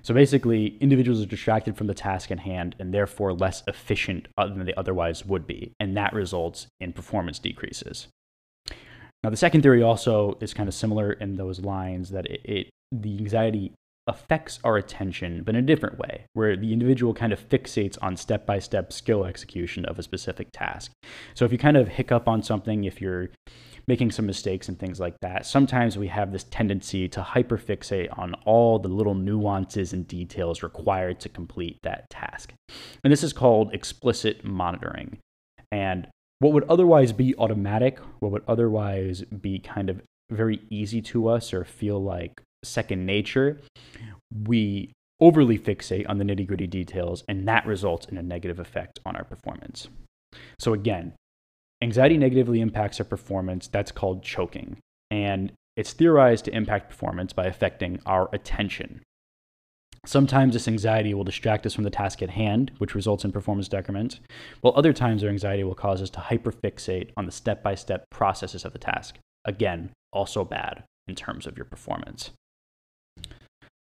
So 0.00 0.14
basically, 0.14 0.78
individuals 0.80 1.20
are 1.20 1.26
distracted 1.26 1.76
from 1.76 1.88
the 1.88 1.92
task 1.92 2.30
at 2.30 2.38
hand 2.38 2.74
and 2.78 2.94
therefore 2.94 3.34
less 3.34 3.62
efficient 3.66 4.28
than 4.38 4.64
they 4.64 4.72
otherwise 4.78 5.26
would 5.26 5.46
be, 5.46 5.74
and 5.78 5.94
that 5.94 6.14
results 6.14 6.66
in 6.80 6.94
performance 6.94 7.38
decreases. 7.38 8.08
Now, 9.22 9.28
the 9.28 9.36
second 9.36 9.60
theory 9.60 9.82
also 9.82 10.38
is 10.40 10.54
kind 10.54 10.70
of 10.70 10.74
similar 10.74 11.12
in 11.12 11.36
those 11.36 11.60
lines 11.60 12.08
that 12.12 12.24
it, 12.24 12.40
it 12.44 12.70
the 12.90 13.18
anxiety 13.18 13.74
affects 14.06 14.58
our 14.64 14.76
attention, 14.76 15.42
but 15.44 15.54
in 15.54 15.64
a 15.64 15.66
different 15.66 15.98
way, 15.98 16.26
where 16.34 16.56
the 16.56 16.72
individual 16.72 17.14
kind 17.14 17.32
of 17.32 17.48
fixates 17.48 17.96
on 18.02 18.16
step 18.16 18.44
by 18.46 18.58
step 18.58 18.92
skill 18.92 19.24
execution 19.24 19.84
of 19.86 19.98
a 19.98 20.02
specific 20.02 20.48
task. 20.52 20.92
So 21.34 21.44
if 21.44 21.52
you 21.52 21.58
kind 21.58 21.76
of 21.76 21.88
hiccup 21.88 22.28
on 22.28 22.42
something, 22.42 22.84
if 22.84 23.00
you're 23.00 23.30
making 23.86 24.10
some 24.10 24.26
mistakes 24.26 24.68
and 24.68 24.78
things 24.78 25.00
like 25.00 25.14
that, 25.20 25.46
sometimes 25.46 25.98
we 25.98 26.08
have 26.08 26.32
this 26.32 26.44
tendency 26.44 27.08
to 27.08 27.20
hyperfixate 27.20 28.16
on 28.18 28.34
all 28.44 28.78
the 28.78 28.88
little 28.88 29.14
nuances 29.14 29.92
and 29.92 30.06
details 30.08 30.62
required 30.62 31.20
to 31.20 31.28
complete 31.28 31.78
that 31.82 32.08
task. 32.10 32.52
And 33.02 33.12
this 33.12 33.22
is 33.22 33.32
called 33.32 33.74
explicit 33.74 34.44
monitoring. 34.44 35.18
And 35.70 36.08
what 36.38 36.52
would 36.52 36.64
otherwise 36.64 37.12
be 37.12 37.34
automatic, 37.36 37.98
what 38.20 38.32
would 38.32 38.44
otherwise 38.48 39.22
be 39.22 39.58
kind 39.58 39.90
of 39.90 40.02
very 40.30 40.60
easy 40.70 41.02
to 41.02 41.28
us 41.28 41.52
or 41.52 41.64
feel 41.64 42.02
like 42.02 42.32
second 42.64 43.06
nature, 43.06 43.60
we 44.46 44.92
overly 45.20 45.58
fixate 45.58 46.08
on 46.08 46.18
the 46.18 46.24
nitty 46.24 46.46
gritty 46.46 46.66
details, 46.66 47.24
and 47.28 47.46
that 47.48 47.66
results 47.66 48.06
in 48.06 48.18
a 48.18 48.22
negative 48.22 48.58
effect 48.58 48.98
on 49.06 49.16
our 49.16 49.24
performance. 49.24 49.88
So, 50.58 50.72
again, 50.72 51.12
anxiety 51.82 52.18
negatively 52.18 52.60
impacts 52.60 53.00
our 53.00 53.06
performance. 53.06 53.68
That's 53.68 53.92
called 53.92 54.22
choking. 54.22 54.78
And 55.10 55.52
it's 55.76 55.92
theorized 55.92 56.44
to 56.46 56.54
impact 56.54 56.90
performance 56.90 57.32
by 57.32 57.46
affecting 57.46 58.00
our 58.06 58.28
attention. 58.32 59.02
Sometimes 60.06 60.52
this 60.52 60.68
anxiety 60.68 61.14
will 61.14 61.24
distract 61.24 61.64
us 61.64 61.72
from 61.72 61.84
the 61.84 61.90
task 61.90 62.20
at 62.20 62.30
hand, 62.30 62.72
which 62.78 62.94
results 62.94 63.24
in 63.24 63.32
performance 63.32 63.68
decrement, 63.68 64.20
while 64.60 64.74
other 64.76 64.92
times 64.92 65.24
our 65.24 65.30
anxiety 65.30 65.64
will 65.64 65.74
cause 65.74 66.02
us 66.02 66.10
to 66.10 66.20
hyperfixate 66.20 67.10
on 67.16 67.24
the 67.24 67.32
step 67.32 67.62
by 67.62 67.74
step 67.74 68.04
processes 68.10 68.64
of 68.64 68.72
the 68.72 68.78
task. 68.78 69.16
Again, 69.46 69.90
also 70.12 70.44
bad 70.44 70.84
in 71.08 71.14
terms 71.14 71.46
of 71.46 71.56
your 71.56 71.64
performance. 71.64 72.30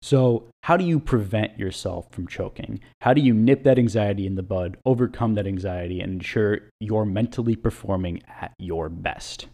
So, 0.03 0.49
how 0.63 0.75
do 0.75 0.83
you 0.83 0.99
prevent 0.99 1.57
yourself 1.57 2.11
from 2.11 2.27
choking? 2.27 2.81
How 2.99 3.13
do 3.13 3.21
you 3.21 3.33
nip 3.33 3.63
that 3.63 3.79
anxiety 3.79 4.27
in 4.27 4.35
the 4.35 4.43
bud, 4.43 4.75
overcome 4.85 5.35
that 5.35 5.47
anxiety, 5.47 6.01
and 6.01 6.15
ensure 6.15 6.59
you're 6.81 7.05
mentally 7.05 7.55
performing 7.55 8.21
at 8.27 8.51
your 8.59 8.89
best? 8.89 9.47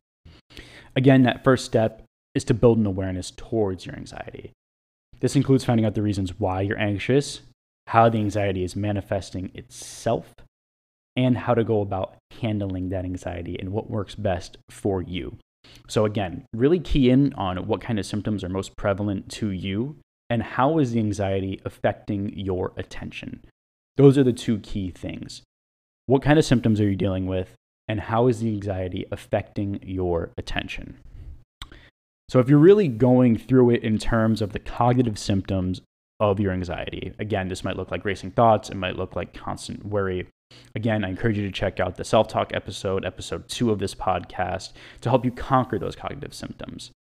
Again, 0.95 1.21
that 1.21 1.43
first 1.43 1.65
step 1.65 2.01
is 2.33 2.43
to 2.45 2.55
build 2.55 2.79
an 2.79 2.87
awareness 2.87 3.29
towards 3.29 3.85
your 3.85 3.95
anxiety. 3.95 4.51
This 5.19 5.35
includes 5.35 5.65
finding 5.65 5.85
out 5.85 5.93
the 5.93 6.01
reasons 6.01 6.39
why 6.39 6.61
you're 6.61 6.79
anxious, 6.79 7.41
how 7.85 8.09
the 8.09 8.17
anxiety 8.17 8.63
is 8.63 8.75
manifesting 8.75 9.51
itself, 9.53 10.33
and 11.15 11.37
how 11.37 11.53
to 11.53 11.63
go 11.63 11.81
about 11.81 12.15
handling 12.41 12.89
that 12.89 13.05
anxiety 13.05 13.55
and 13.59 13.71
what 13.71 13.91
works 13.91 14.15
best 14.15 14.57
for 14.71 14.99
you. 15.03 15.37
So, 15.87 16.05
again, 16.05 16.45
really 16.55 16.79
key 16.79 17.11
in 17.11 17.33
on 17.33 17.67
what 17.67 17.81
kind 17.81 17.99
of 17.99 18.05
symptoms 18.07 18.43
are 18.43 18.49
most 18.49 18.75
prevalent 18.75 19.29
to 19.33 19.51
you 19.51 19.97
and 20.29 20.43
how 20.43 20.77
is 20.77 20.91
the 20.91 20.99
anxiety 20.99 21.59
affecting 21.65 22.31
your 22.37 22.71
attention? 22.77 23.43
Those 23.97 24.17
are 24.17 24.23
the 24.23 24.33
two 24.33 24.59
key 24.59 24.91
things. 24.91 25.41
What 26.05 26.21
kind 26.21 26.39
of 26.39 26.45
symptoms 26.45 26.79
are 26.79 26.89
you 26.89 26.95
dealing 26.95 27.27
with, 27.27 27.55
and 27.87 27.99
how 27.99 28.27
is 28.27 28.39
the 28.39 28.49
anxiety 28.49 29.05
affecting 29.11 29.79
your 29.83 30.31
attention? 30.37 30.99
So, 32.29 32.39
if 32.39 32.47
you're 32.47 32.59
really 32.59 32.87
going 32.87 33.37
through 33.37 33.71
it 33.71 33.83
in 33.83 33.97
terms 33.97 34.41
of 34.41 34.53
the 34.53 34.59
cognitive 34.59 35.17
symptoms 35.17 35.81
of 36.19 36.39
your 36.39 36.51
anxiety, 36.51 37.13
again, 37.17 37.47
this 37.47 37.63
might 37.63 37.75
look 37.75 37.91
like 37.91 38.05
racing 38.05 38.31
thoughts, 38.31 38.69
it 38.69 38.75
might 38.75 38.95
look 38.95 39.15
like 39.15 39.33
constant 39.33 39.85
worry. 39.85 40.27
Again, 40.75 41.03
I 41.03 41.09
encourage 41.09 41.37
you 41.37 41.45
to 41.45 41.51
check 41.51 41.79
out 41.79 41.95
the 41.95 42.03
self 42.03 42.27
talk 42.27 42.53
episode, 42.53 43.03
episode 43.03 43.47
two 43.47 43.71
of 43.71 43.79
this 43.79 43.95
podcast, 43.95 44.73
to 45.01 45.09
help 45.09 45.25
you 45.25 45.31
conquer 45.31 45.79
those 45.79 45.95
cognitive 45.95 46.33
symptoms 46.33 46.91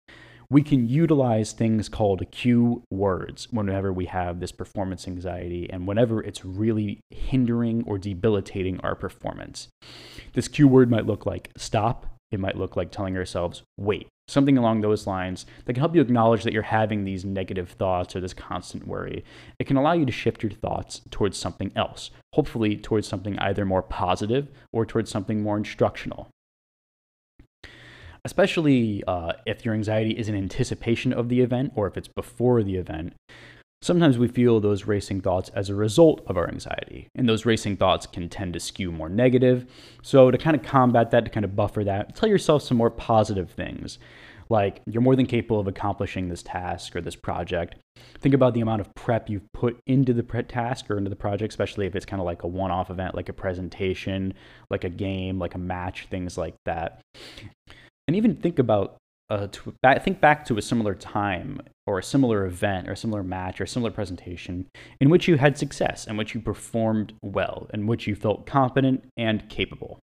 we 0.51 0.63
can 0.63 0.89
utilize 0.89 1.53
things 1.53 1.89
called 1.89 2.23
cue 2.31 2.83
words 2.91 3.49
whenever 3.51 3.93
we 3.93 4.07
have 4.07 4.41
this 4.41 4.53
performance 4.53 5.07
anxiety 5.07 5.69
and 5.71 5.87
whenever 5.87 6.23
it's 6.23 6.45
really 6.45 7.01
hindering 7.11 7.85
or 7.87 7.99
debilitating 7.99 8.81
our 8.81 8.95
performance. 8.95 9.69
This 10.33 10.49
cue 10.49 10.67
word 10.67 10.91
might 10.91 11.07
look 11.07 11.27
like 11.27 11.51
stop, 11.59 12.07
it 12.31 12.41
might 12.41 12.57
look 12.57 12.77
like 12.77 12.91
telling 12.91 13.17
ourselves 13.17 13.63
wait, 13.77 14.09
something 14.27 14.57
along 14.57 14.81
those 14.81 15.07
lines 15.07 15.45
that 15.67 15.75
can 15.75 15.81
help 15.81 15.95
you 15.95 16.01
acknowledge 16.01 16.45
that 16.45 16.55
you're 16.55 16.63
having 16.63 17.05
these 17.05 17.27
negative 17.27 17.71
thoughts 17.71 18.17
or 18.17 18.21
this 18.21 18.35
constant 18.35 18.87
worry. 18.87 19.25
It 19.59 19.67
can 19.67 19.77
allow 19.77 19.93
you 19.93 20.07
to 20.07 20.13
shift 20.13 20.43
your 20.43 20.53
thoughts 20.53 21.03
towards 21.11 21.37
something 21.37 21.73
else, 21.77 22.11
hopefully 22.35 22.77
towards 22.77 23.07
something 23.07 23.39
either 23.39 23.67
more 23.67 23.83
positive 23.83 24.49
or 24.73 24.87
towards 24.87 25.11
something 25.11 25.43
more 25.43 25.59
instructional 25.59 26.31
especially 28.25 29.03
uh, 29.07 29.33
if 29.47 29.65
your 29.65 29.75
anxiety 29.75 30.13
is 30.13 30.29
in 30.29 30.35
anticipation 30.35 31.13
of 31.13 31.29
the 31.29 31.41
event 31.41 31.73
or 31.75 31.87
if 31.87 31.97
it's 31.97 32.09
before 32.09 32.63
the 32.63 32.77
event. 32.77 33.15
Sometimes 33.81 34.19
we 34.19 34.27
feel 34.27 34.59
those 34.59 34.87
racing 34.87 35.21
thoughts 35.21 35.51
as 35.51 35.69
a 35.69 35.75
result 35.75 36.21
of 36.27 36.37
our 36.37 36.49
anxiety, 36.49 37.07
and 37.15 37.29
those 37.29 37.47
racing 37.47 37.77
thoughts 37.77 38.07
can 38.07 38.29
tend 38.29 38.55
to 38.55 38.61
skew 38.61 38.91
more 38.91 39.09
negative. 39.09 39.67
So, 40.03 40.33
to 40.33 40.39
kind 40.39 40.57
of 40.57 40.65
combat 40.65 41.13
that, 41.13 41.25
to 41.27 41.31
kind 41.31 41.45
of 41.45 41.55
buffer 41.55 41.85
that, 41.85 42.17
tell 42.17 42.29
yourself 42.29 42.63
some 42.63 42.77
more 42.77 42.91
positive 42.91 43.51
things 43.51 43.99
like 44.51 44.81
you're 44.87 45.03
more 45.03 45.17
than 45.17 45.27
capable 45.27 45.61
of 45.61 45.69
accomplishing 45.69 46.29
this 46.29 46.43
task 46.43 46.97
or 46.97 47.01
this 47.01 47.17
project. 47.17 47.77
Think 48.21 48.35
about 48.35 48.55
the 48.55 48.61
amount 48.61 48.81
of 48.81 48.95
prep 48.95 49.29
you've 49.29 49.51
put 49.53 49.79
into 49.87 50.13
the 50.13 50.23
task 50.43 50.91
or 50.91 50.97
into 50.97 51.11
the 51.11 51.17
project, 51.17 51.53
especially 51.53 51.87
if 51.87 51.95
it's 51.95 52.07
kind 52.07 52.21
of 52.21 52.27
like 52.27 52.43
a 52.43 52.47
one 52.47 52.71
off 52.71 52.91
event, 52.91 53.15
like 53.15 53.29
a 53.29 53.33
presentation, 53.33 54.35
like 54.71 54.85
a 54.85 54.89
game, 54.89 55.39
like 55.39 55.55
a 55.55 55.59
match, 55.59 56.07
things 56.11 56.39
like 56.39 56.55
that 56.65 57.01
and 58.09 58.17
even 58.17 58.35
think 58.35 58.59
about 58.59 58.97
uh, 59.31 59.47
to 59.53 59.75
back, 59.83 60.03
think 60.03 60.21
back 60.21 60.47
to 60.47 60.57
a 60.57 60.63
similar 60.63 60.95
time 60.95 61.61
or 61.87 61.99
a 61.99 62.03
similar 62.03 62.47
event 62.47 62.89
or 62.89 62.93
a 62.93 62.97
similar 62.97 63.23
match 63.23 63.61
or 63.61 63.65
a 63.65 63.69
similar 63.69 63.91
presentation 63.91 64.67
in 65.01 65.11
which 65.11 65.29
you 65.29 65.37
had 65.37 65.59
success, 65.59 66.07
in 66.07 66.17
which 66.17 66.35
you 66.35 66.41
performed 66.41 67.13
well, 67.23 67.69
in 67.75 67.87
which 67.87 68.07
you 68.07 68.15
felt 68.15 68.47
competent 68.47 69.05
and 69.19 69.49
capable. 69.51 69.99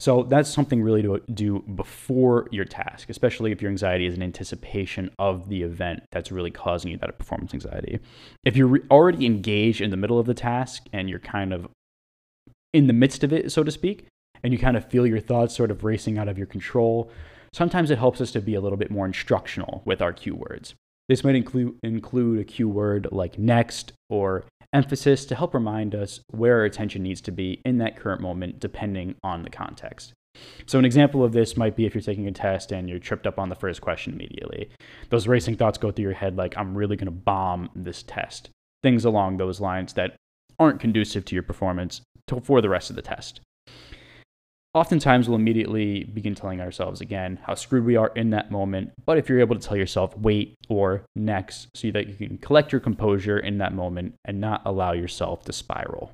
So 0.00 0.24
that's 0.24 0.48
something 0.48 0.82
really 0.82 1.02
to 1.02 1.20
do 1.32 1.60
before 1.60 2.48
your 2.50 2.64
task, 2.64 3.08
especially 3.08 3.52
if 3.52 3.62
your 3.62 3.70
anxiety 3.70 4.06
is 4.06 4.14
in 4.14 4.22
anticipation 4.22 5.10
of 5.18 5.48
the 5.48 5.62
event 5.62 6.02
that's 6.10 6.32
really 6.32 6.50
causing 6.50 6.90
you 6.90 6.96
that 6.96 7.18
performance 7.18 7.54
anxiety. 7.54 8.00
If 8.44 8.56
you're 8.56 8.80
already 8.90 9.26
engaged 9.26 9.80
in 9.80 9.90
the 9.90 9.96
middle 9.96 10.18
of 10.18 10.26
the 10.26 10.34
task 10.34 10.86
and 10.92 11.08
you're 11.08 11.20
kind 11.20 11.52
of 11.52 11.68
in 12.72 12.88
the 12.88 12.92
midst 12.92 13.22
of 13.22 13.32
it, 13.32 13.52
so 13.52 13.62
to 13.62 13.70
speak, 13.70 14.06
and 14.42 14.52
you 14.52 14.58
kind 14.58 14.76
of 14.76 14.88
feel 14.88 15.06
your 15.06 15.20
thoughts 15.20 15.56
sort 15.56 15.70
of 15.70 15.84
racing 15.84 16.18
out 16.18 16.28
of 16.28 16.38
your 16.38 16.46
control, 16.46 17.10
sometimes 17.52 17.90
it 17.90 17.98
helps 17.98 18.20
us 18.20 18.32
to 18.32 18.40
be 18.40 18.54
a 18.54 18.60
little 18.60 18.78
bit 18.78 18.90
more 18.90 19.06
instructional 19.06 19.82
with 19.84 20.02
our 20.02 20.12
cue 20.12 20.34
words. 20.34 20.74
This 21.08 21.24
might 21.24 21.34
include, 21.34 21.76
include 21.82 22.40
a 22.40 22.44
cue 22.44 22.68
word 22.68 23.08
like 23.10 23.38
next 23.38 23.92
or 24.08 24.44
emphasis 24.72 25.26
to 25.26 25.34
help 25.34 25.54
remind 25.54 25.94
us 25.94 26.20
where 26.30 26.58
our 26.58 26.64
attention 26.64 27.02
needs 27.02 27.20
to 27.22 27.32
be 27.32 27.60
in 27.64 27.78
that 27.78 27.96
current 27.96 28.22
moment, 28.22 28.60
depending 28.60 29.14
on 29.22 29.42
the 29.42 29.50
context. 29.50 30.12
So, 30.64 30.78
an 30.78 30.86
example 30.86 31.22
of 31.22 31.32
this 31.32 31.58
might 31.58 31.76
be 31.76 31.84
if 31.84 31.94
you're 31.94 32.00
taking 32.00 32.26
a 32.26 32.32
test 32.32 32.72
and 32.72 32.88
you're 32.88 32.98
tripped 32.98 33.26
up 33.26 33.38
on 33.38 33.50
the 33.50 33.54
first 33.54 33.82
question 33.82 34.14
immediately. 34.14 34.70
Those 35.10 35.28
racing 35.28 35.56
thoughts 35.56 35.76
go 35.76 35.90
through 35.90 36.04
your 36.04 36.14
head 36.14 36.36
like, 36.36 36.56
I'm 36.56 36.74
really 36.74 36.96
going 36.96 37.06
to 37.06 37.10
bomb 37.10 37.68
this 37.74 38.02
test. 38.02 38.48
Things 38.82 39.04
along 39.04 39.36
those 39.36 39.60
lines 39.60 39.92
that 39.92 40.16
aren't 40.58 40.80
conducive 40.80 41.26
to 41.26 41.34
your 41.34 41.42
performance 41.42 42.00
for 42.44 42.62
the 42.62 42.68
rest 42.70 42.88
of 42.88 42.96
the 42.96 43.02
test 43.02 43.42
oftentimes 44.74 45.28
we'll 45.28 45.38
immediately 45.38 46.04
begin 46.04 46.34
telling 46.34 46.60
ourselves 46.60 47.00
again 47.00 47.38
how 47.44 47.54
screwed 47.54 47.84
we 47.84 47.96
are 47.96 48.12
in 48.16 48.30
that 48.30 48.50
moment. 48.50 48.92
But 49.04 49.18
if 49.18 49.28
you're 49.28 49.40
able 49.40 49.56
to 49.56 49.66
tell 49.66 49.76
yourself 49.76 50.16
wait 50.16 50.56
or 50.68 51.04
next 51.14 51.68
so 51.74 51.90
that 51.90 52.08
you 52.08 52.14
can 52.14 52.38
collect 52.38 52.72
your 52.72 52.80
composure 52.80 53.38
in 53.38 53.58
that 53.58 53.74
moment 53.74 54.14
and 54.24 54.40
not 54.40 54.62
allow 54.64 54.92
yourself 54.92 55.44
to 55.44 55.52
spiral. 55.52 56.12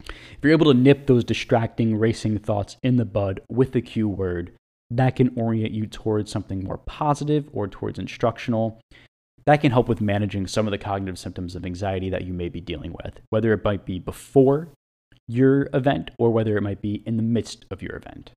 If 0.00 0.38
you're 0.42 0.52
able 0.52 0.72
to 0.72 0.78
nip 0.78 1.06
those 1.06 1.24
distracting, 1.24 1.96
racing 1.96 2.38
thoughts 2.38 2.76
in 2.82 2.96
the 2.96 3.04
bud 3.04 3.40
with 3.48 3.72
the 3.72 3.82
cue 3.82 4.08
word, 4.08 4.52
that 4.90 5.16
can 5.16 5.32
orient 5.36 5.72
you 5.72 5.86
towards 5.86 6.30
something 6.30 6.64
more 6.64 6.78
positive 6.78 7.48
or 7.52 7.68
towards 7.68 7.98
instructional. 7.98 8.80
That 9.46 9.60
can 9.60 9.72
help 9.72 9.88
with 9.88 10.00
managing 10.00 10.46
some 10.46 10.66
of 10.66 10.70
the 10.70 10.78
cognitive 10.78 11.18
symptoms 11.18 11.56
of 11.56 11.64
anxiety 11.64 12.10
that 12.10 12.24
you 12.24 12.32
may 12.32 12.48
be 12.48 12.60
dealing 12.60 12.92
with, 12.92 13.20
whether 13.30 13.52
it 13.52 13.64
might 13.64 13.84
be 13.84 13.98
before 13.98 14.68
your 15.32 15.68
event 15.74 16.10
or 16.18 16.30
whether 16.30 16.56
it 16.56 16.62
might 16.62 16.82
be 16.82 17.02
in 17.06 17.16
the 17.16 17.22
midst 17.22 17.64
of 17.70 17.82
your 17.82 17.96
event. 17.96 18.32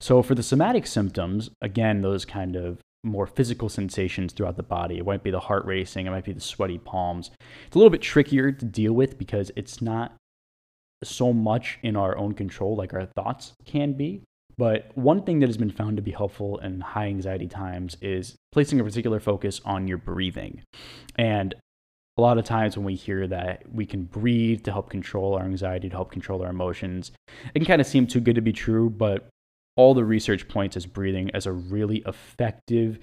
So, 0.00 0.22
for 0.22 0.34
the 0.34 0.42
somatic 0.42 0.86
symptoms, 0.86 1.50
again, 1.60 2.02
those 2.02 2.24
kind 2.24 2.56
of 2.56 2.80
more 3.04 3.26
physical 3.26 3.68
sensations 3.68 4.32
throughout 4.32 4.56
the 4.56 4.62
body. 4.62 4.98
It 4.98 5.06
might 5.06 5.22
be 5.22 5.30
the 5.30 5.40
heart 5.40 5.64
racing, 5.64 6.06
it 6.06 6.10
might 6.10 6.24
be 6.24 6.32
the 6.32 6.40
sweaty 6.40 6.78
palms. 6.78 7.30
It's 7.66 7.74
a 7.74 7.78
little 7.78 7.90
bit 7.90 8.02
trickier 8.02 8.52
to 8.52 8.64
deal 8.64 8.92
with 8.92 9.18
because 9.18 9.50
it's 9.56 9.82
not 9.82 10.14
so 11.02 11.32
much 11.32 11.78
in 11.82 11.96
our 11.96 12.16
own 12.16 12.34
control 12.34 12.76
like 12.76 12.94
our 12.94 13.06
thoughts 13.06 13.54
can 13.64 13.94
be. 13.94 14.22
But 14.56 14.90
one 14.94 15.22
thing 15.24 15.40
that 15.40 15.48
has 15.48 15.56
been 15.56 15.70
found 15.70 15.96
to 15.96 16.02
be 16.02 16.10
helpful 16.12 16.58
in 16.58 16.80
high 16.80 17.06
anxiety 17.06 17.48
times 17.48 17.96
is 18.00 18.36
placing 18.52 18.78
a 18.78 18.84
particular 18.84 19.18
focus 19.18 19.60
on 19.64 19.88
your 19.88 19.98
breathing. 19.98 20.62
And 21.16 21.54
a 22.18 22.20
lot 22.20 22.38
of 22.38 22.44
times 22.44 22.76
when 22.76 22.84
we 22.84 22.94
hear 22.94 23.26
that 23.26 23.62
we 23.72 23.86
can 23.86 24.04
breathe 24.04 24.64
to 24.64 24.72
help 24.72 24.90
control 24.90 25.34
our 25.34 25.44
anxiety, 25.44 25.88
to 25.88 25.94
help 25.94 26.12
control 26.12 26.42
our 26.42 26.50
emotions, 26.50 27.12
it 27.54 27.58
can 27.58 27.64
kind 27.64 27.80
of 27.80 27.86
seem 27.86 28.06
too 28.06 28.20
good 28.20 28.34
to 28.34 28.42
be 28.42 28.52
true, 28.52 28.90
but 28.90 29.28
all 29.76 29.94
the 29.94 30.04
research 30.04 30.48
points 30.48 30.76
as 30.76 30.84
breathing 30.84 31.30
as 31.32 31.46
a 31.46 31.52
really 31.52 32.02
effective. 32.06 32.98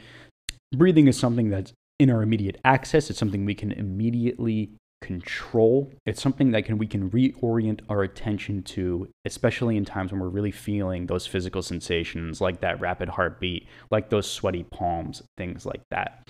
Breathing 0.75 1.07
is 1.07 1.17
something 1.17 1.49
that's 1.49 1.73
in 1.99 2.11
our 2.11 2.21
immediate 2.21 2.59
access. 2.63 3.09
It's 3.09 3.17
something 3.17 3.45
we 3.45 3.55
can 3.55 3.71
immediately 3.71 4.71
control. 5.01 5.91
It's 6.05 6.21
something 6.21 6.51
that 6.51 6.65
can 6.65 6.77
we 6.77 6.85
can 6.85 7.09
reorient 7.09 7.81
our 7.89 8.03
attention 8.03 8.61
to, 8.63 9.07
especially 9.25 9.77
in 9.77 9.85
times 9.85 10.11
when 10.11 10.21
we're 10.21 10.29
really 10.29 10.51
feeling 10.51 11.07
those 11.07 11.25
physical 11.25 11.61
sensations, 11.61 12.41
like 12.41 12.61
that 12.61 12.79
rapid 12.79 13.09
heartbeat, 13.09 13.67
like 13.89 14.09
those 14.09 14.29
sweaty 14.29 14.63
palms, 14.63 15.23
things 15.37 15.65
like 15.65 15.81
that. 15.89 16.27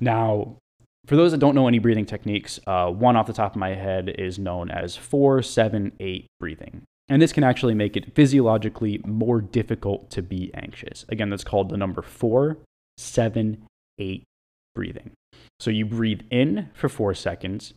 Now, 0.00 0.56
for 1.06 1.16
those 1.16 1.32
that 1.32 1.38
don't 1.38 1.54
know 1.54 1.68
any 1.68 1.78
breathing 1.78 2.06
techniques, 2.06 2.60
uh, 2.66 2.90
one 2.90 3.16
off 3.16 3.26
the 3.26 3.32
top 3.32 3.52
of 3.52 3.60
my 3.60 3.74
head 3.74 4.14
is 4.18 4.38
known 4.38 4.70
as 4.70 4.96
four, 4.96 5.42
seven, 5.42 5.92
eight 5.98 6.26
breathing. 6.38 6.82
And 7.08 7.20
this 7.20 7.32
can 7.32 7.42
actually 7.42 7.74
make 7.74 7.96
it 7.96 8.14
physiologically 8.14 9.00
more 9.04 9.40
difficult 9.40 10.10
to 10.10 10.22
be 10.22 10.52
anxious. 10.54 11.04
Again, 11.08 11.30
that's 11.30 11.42
called 11.42 11.70
the 11.70 11.76
number 11.76 12.02
four, 12.02 12.58
seven, 12.96 13.66
eight 13.98 14.22
breathing. 14.74 15.10
So 15.58 15.70
you 15.70 15.84
breathe 15.84 16.20
in 16.30 16.68
for 16.72 16.88
four 16.88 17.14
seconds, 17.14 17.74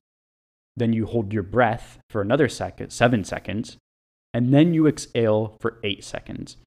then 0.75 0.93
you 0.93 1.05
hold 1.05 1.33
your 1.33 1.43
breath 1.43 1.99
for 2.09 2.21
another 2.21 2.47
second, 2.47 2.91
seven 2.91 3.23
seconds, 3.23 3.77
and 4.33 4.53
then 4.53 4.73
you 4.73 4.87
exhale 4.87 5.57
for 5.59 5.79
eight 5.83 6.03
seconds. 6.03 6.57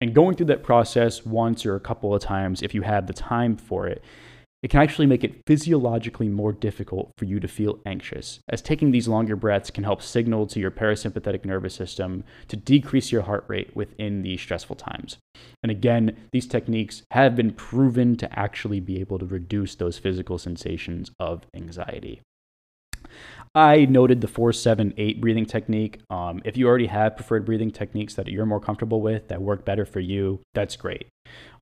And 0.00 0.14
going 0.14 0.36
through 0.36 0.46
that 0.46 0.64
process 0.64 1.24
once 1.24 1.64
or 1.64 1.76
a 1.76 1.80
couple 1.80 2.14
of 2.14 2.22
times, 2.22 2.62
if 2.62 2.74
you 2.74 2.82
have 2.82 3.06
the 3.06 3.12
time 3.12 3.56
for 3.56 3.86
it, 3.86 4.02
it 4.62 4.70
can 4.70 4.80
actually 4.80 5.06
make 5.06 5.24
it 5.24 5.42
physiologically 5.46 6.28
more 6.28 6.52
difficult 6.52 7.12
for 7.18 7.24
you 7.24 7.40
to 7.40 7.48
feel 7.48 7.80
anxious, 7.84 8.38
as 8.48 8.62
taking 8.62 8.90
these 8.92 9.08
longer 9.08 9.34
breaths 9.34 9.70
can 9.70 9.84
help 9.84 10.00
signal 10.00 10.46
to 10.46 10.60
your 10.60 10.70
parasympathetic 10.70 11.44
nervous 11.44 11.74
system 11.74 12.22
to 12.48 12.56
decrease 12.56 13.10
your 13.10 13.22
heart 13.22 13.44
rate 13.48 13.74
within 13.74 14.22
these 14.22 14.40
stressful 14.40 14.76
times. 14.76 15.18
And 15.62 15.70
again, 15.72 16.16
these 16.32 16.46
techniques 16.46 17.02
have 17.10 17.34
been 17.34 17.52
proven 17.52 18.16
to 18.16 18.38
actually 18.38 18.80
be 18.80 19.00
able 19.00 19.18
to 19.18 19.26
reduce 19.26 19.74
those 19.74 19.98
physical 19.98 20.38
sensations 20.38 21.10
of 21.18 21.42
anxiety. 21.54 22.20
I 23.54 23.84
noted 23.84 24.20
the 24.20 24.28
478 24.28 25.20
breathing 25.20 25.44
technique. 25.44 25.98
Um, 26.08 26.40
if 26.44 26.56
you 26.56 26.66
already 26.66 26.86
have 26.86 27.16
preferred 27.16 27.44
breathing 27.44 27.70
techniques 27.70 28.14
that 28.14 28.28
you're 28.28 28.46
more 28.46 28.60
comfortable 28.60 29.02
with, 29.02 29.28
that 29.28 29.42
work 29.42 29.64
better 29.64 29.84
for 29.84 30.00
you, 30.00 30.40
that's 30.54 30.76
great. 30.76 31.08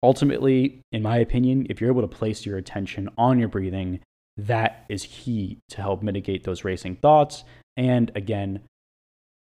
Ultimately, 0.02 0.80
in 0.92 1.02
my 1.02 1.18
opinion, 1.18 1.66
if 1.68 1.80
you're 1.80 1.90
able 1.90 2.00
to 2.00 2.08
place 2.08 2.46
your 2.46 2.56
attention 2.56 3.08
on 3.18 3.38
your 3.38 3.48
breathing, 3.48 4.00
that 4.36 4.86
is 4.88 5.06
key 5.10 5.58
to 5.68 5.82
help 5.82 6.02
mitigate 6.02 6.44
those 6.44 6.64
racing 6.64 6.96
thoughts 6.96 7.44
and, 7.76 8.10
again, 8.14 8.62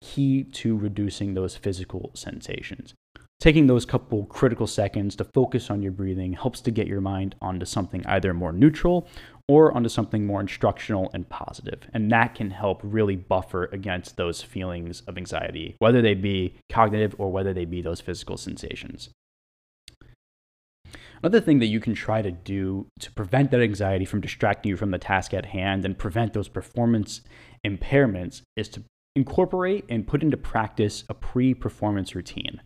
key 0.03 0.43
to 0.45 0.77
reducing 0.77 1.35
those 1.35 1.57
physical 1.57 2.11
sensations. 2.15 2.95
Taking 3.41 3.69
those 3.69 3.87
couple 3.87 4.25
critical 4.27 4.67
seconds 4.67 5.15
to 5.17 5.25
focus 5.25 5.71
on 5.71 5.81
your 5.81 5.93
breathing 5.93 6.33
helps 6.33 6.61
to 6.63 6.73
get 6.73 6.89
your 6.89 7.01
mind 7.01 7.37
onto 7.41 7.65
something 7.65 8.05
either 8.07 8.35
more 8.35 8.53
neutral 8.53 9.07
or 9.47 9.73
onto 9.73 9.89
something 9.89 10.27
more 10.27 10.41
instructional 10.41 11.09
and 11.15 11.29
positive. 11.29 11.89
And 11.95 12.11
that 12.11 12.35
can 12.35 12.51
help 12.51 12.81
really 12.83 13.15
buffer 13.15 13.67
against 13.67 14.17
those 14.17 14.43
feelings 14.43 15.03
of 15.03 15.17
anxiety, 15.17 15.77
whether 15.79 16.03
they 16.03 16.15
be 16.15 16.57
cognitive 16.69 17.15
or 17.17 17.31
whether 17.31 17.55
they 17.55 17.65
be 17.65 17.81
those 17.81 18.01
physical 18.01 18.37
sensations. 18.37 19.11
Another 21.23 21.41
thing 21.41 21.59
that 21.59 21.67
you 21.67 21.81
can 21.81 21.95
try 21.95 22.23
to 22.23 22.31
do 22.31 22.87
to 23.01 23.13
prevent 23.13 23.51
that 23.51 23.61
anxiety 23.61 24.05
from 24.05 24.21
distracting 24.21 24.71
you 24.71 24.77
from 24.77 24.93
the 24.93 24.99
task 24.99 25.35
at 25.35 25.47
hand 25.47 25.85
and 25.85 25.99
prevent 25.99 26.33
those 26.33 26.49
performance 26.49 27.23
impairments 27.67 28.43
is 28.57 28.69
to 28.69 28.85
incorporate 29.17 29.85
and 29.89 30.07
put 30.07 30.23
into 30.23 30.37
practice 30.37 31.05
a 31.09 31.15
pre 31.15 31.55
performance 31.55 32.15
routine. 32.15 32.61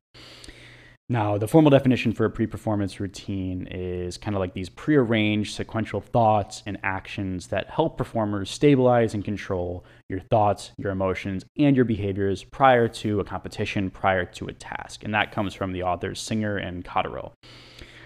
Now, 1.09 1.37
the 1.37 1.49
formal 1.49 1.71
definition 1.71 2.13
for 2.13 2.27
a 2.27 2.31
pre 2.31 2.47
performance 2.47 3.01
routine 3.01 3.67
is 3.71 4.19
kind 4.19 4.37
of 4.37 4.41
like 4.41 4.55
these 4.55 4.69
pre-arranged 4.69 5.55
sequential 5.55 6.01
thoughts 6.01 6.63
and 6.67 6.79
actions 6.83 7.49
that 7.49 7.71
help 7.71 7.99
performers 7.99 8.51
stabilize 8.51 9.15
and 9.15 9.25
control 9.25 9.85
your 10.09 10.21
thoughts, 10.21 10.73
your 10.79 10.93
emotions, 10.93 11.45
and 11.59 11.75
your 11.75 11.85
behaviors 11.85 12.45
prior 12.45 12.87
to 12.89 13.21
a 13.21 13.25
competition, 13.25 13.91
prior 13.91 14.25
to 14.27 14.47
a 14.47 14.53
task. 14.53 15.05
And 15.05 15.15
that 15.15 15.33
comes 15.33 15.55
from 15.55 15.73
the 15.73 15.83
authors 15.83 16.21
Singer 16.21 16.57
and 16.57 16.85
Cotterill. 16.85 17.33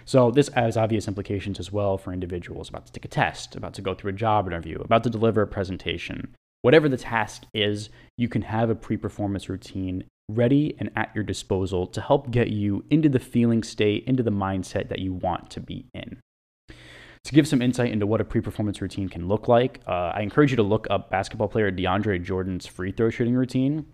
So, 0.06 0.30
this 0.30 0.48
has 0.50 0.76
obvious 0.76 1.08
implications 1.08 1.58
as 1.58 1.72
well 1.72 1.98
for 1.98 2.12
individuals 2.12 2.68
about 2.68 2.86
to 2.86 2.92
take 2.92 3.04
a 3.04 3.08
test, 3.08 3.56
about 3.56 3.74
to 3.74 3.82
go 3.82 3.92
through 3.92 4.10
a 4.10 4.14
job 4.14 4.46
interview, 4.46 4.78
about 4.80 5.02
to 5.02 5.10
deliver 5.10 5.42
a 5.42 5.48
presentation. 5.48 6.32
Whatever 6.62 6.88
the 6.88 6.96
task 6.96 7.42
is, 7.52 7.90
you 8.16 8.28
can 8.28 8.42
have 8.42 8.70
a 8.70 8.76
pre 8.76 8.96
performance 8.96 9.48
routine 9.48 10.04
ready 10.28 10.76
and 10.78 10.90
at 10.94 11.10
your 11.14 11.24
disposal 11.24 11.86
to 11.88 12.00
help 12.00 12.30
get 12.30 12.48
you 12.48 12.84
into 12.88 13.08
the 13.08 13.18
feeling 13.18 13.64
state, 13.64 14.04
into 14.06 14.22
the 14.22 14.30
mindset 14.30 14.88
that 14.88 15.00
you 15.00 15.12
want 15.12 15.50
to 15.50 15.60
be 15.60 15.86
in. 15.92 16.20
To 16.68 17.34
give 17.34 17.48
some 17.48 17.60
insight 17.60 17.90
into 17.90 18.06
what 18.06 18.20
a 18.20 18.24
pre 18.24 18.40
performance 18.40 18.80
routine 18.80 19.08
can 19.08 19.26
look 19.26 19.48
like, 19.48 19.80
uh, 19.88 20.12
I 20.14 20.20
encourage 20.20 20.52
you 20.52 20.56
to 20.58 20.62
look 20.62 20.86
up 20.88 21.10
basketball 21.10 21.48
player 21.48 21.72
DeAndre 21.72 22.22
Jordan's 22.22 22.66
free 22.66 22.92
throw 22.92 23.10
shooting 23.10 23.34
routine. 23.34 23.86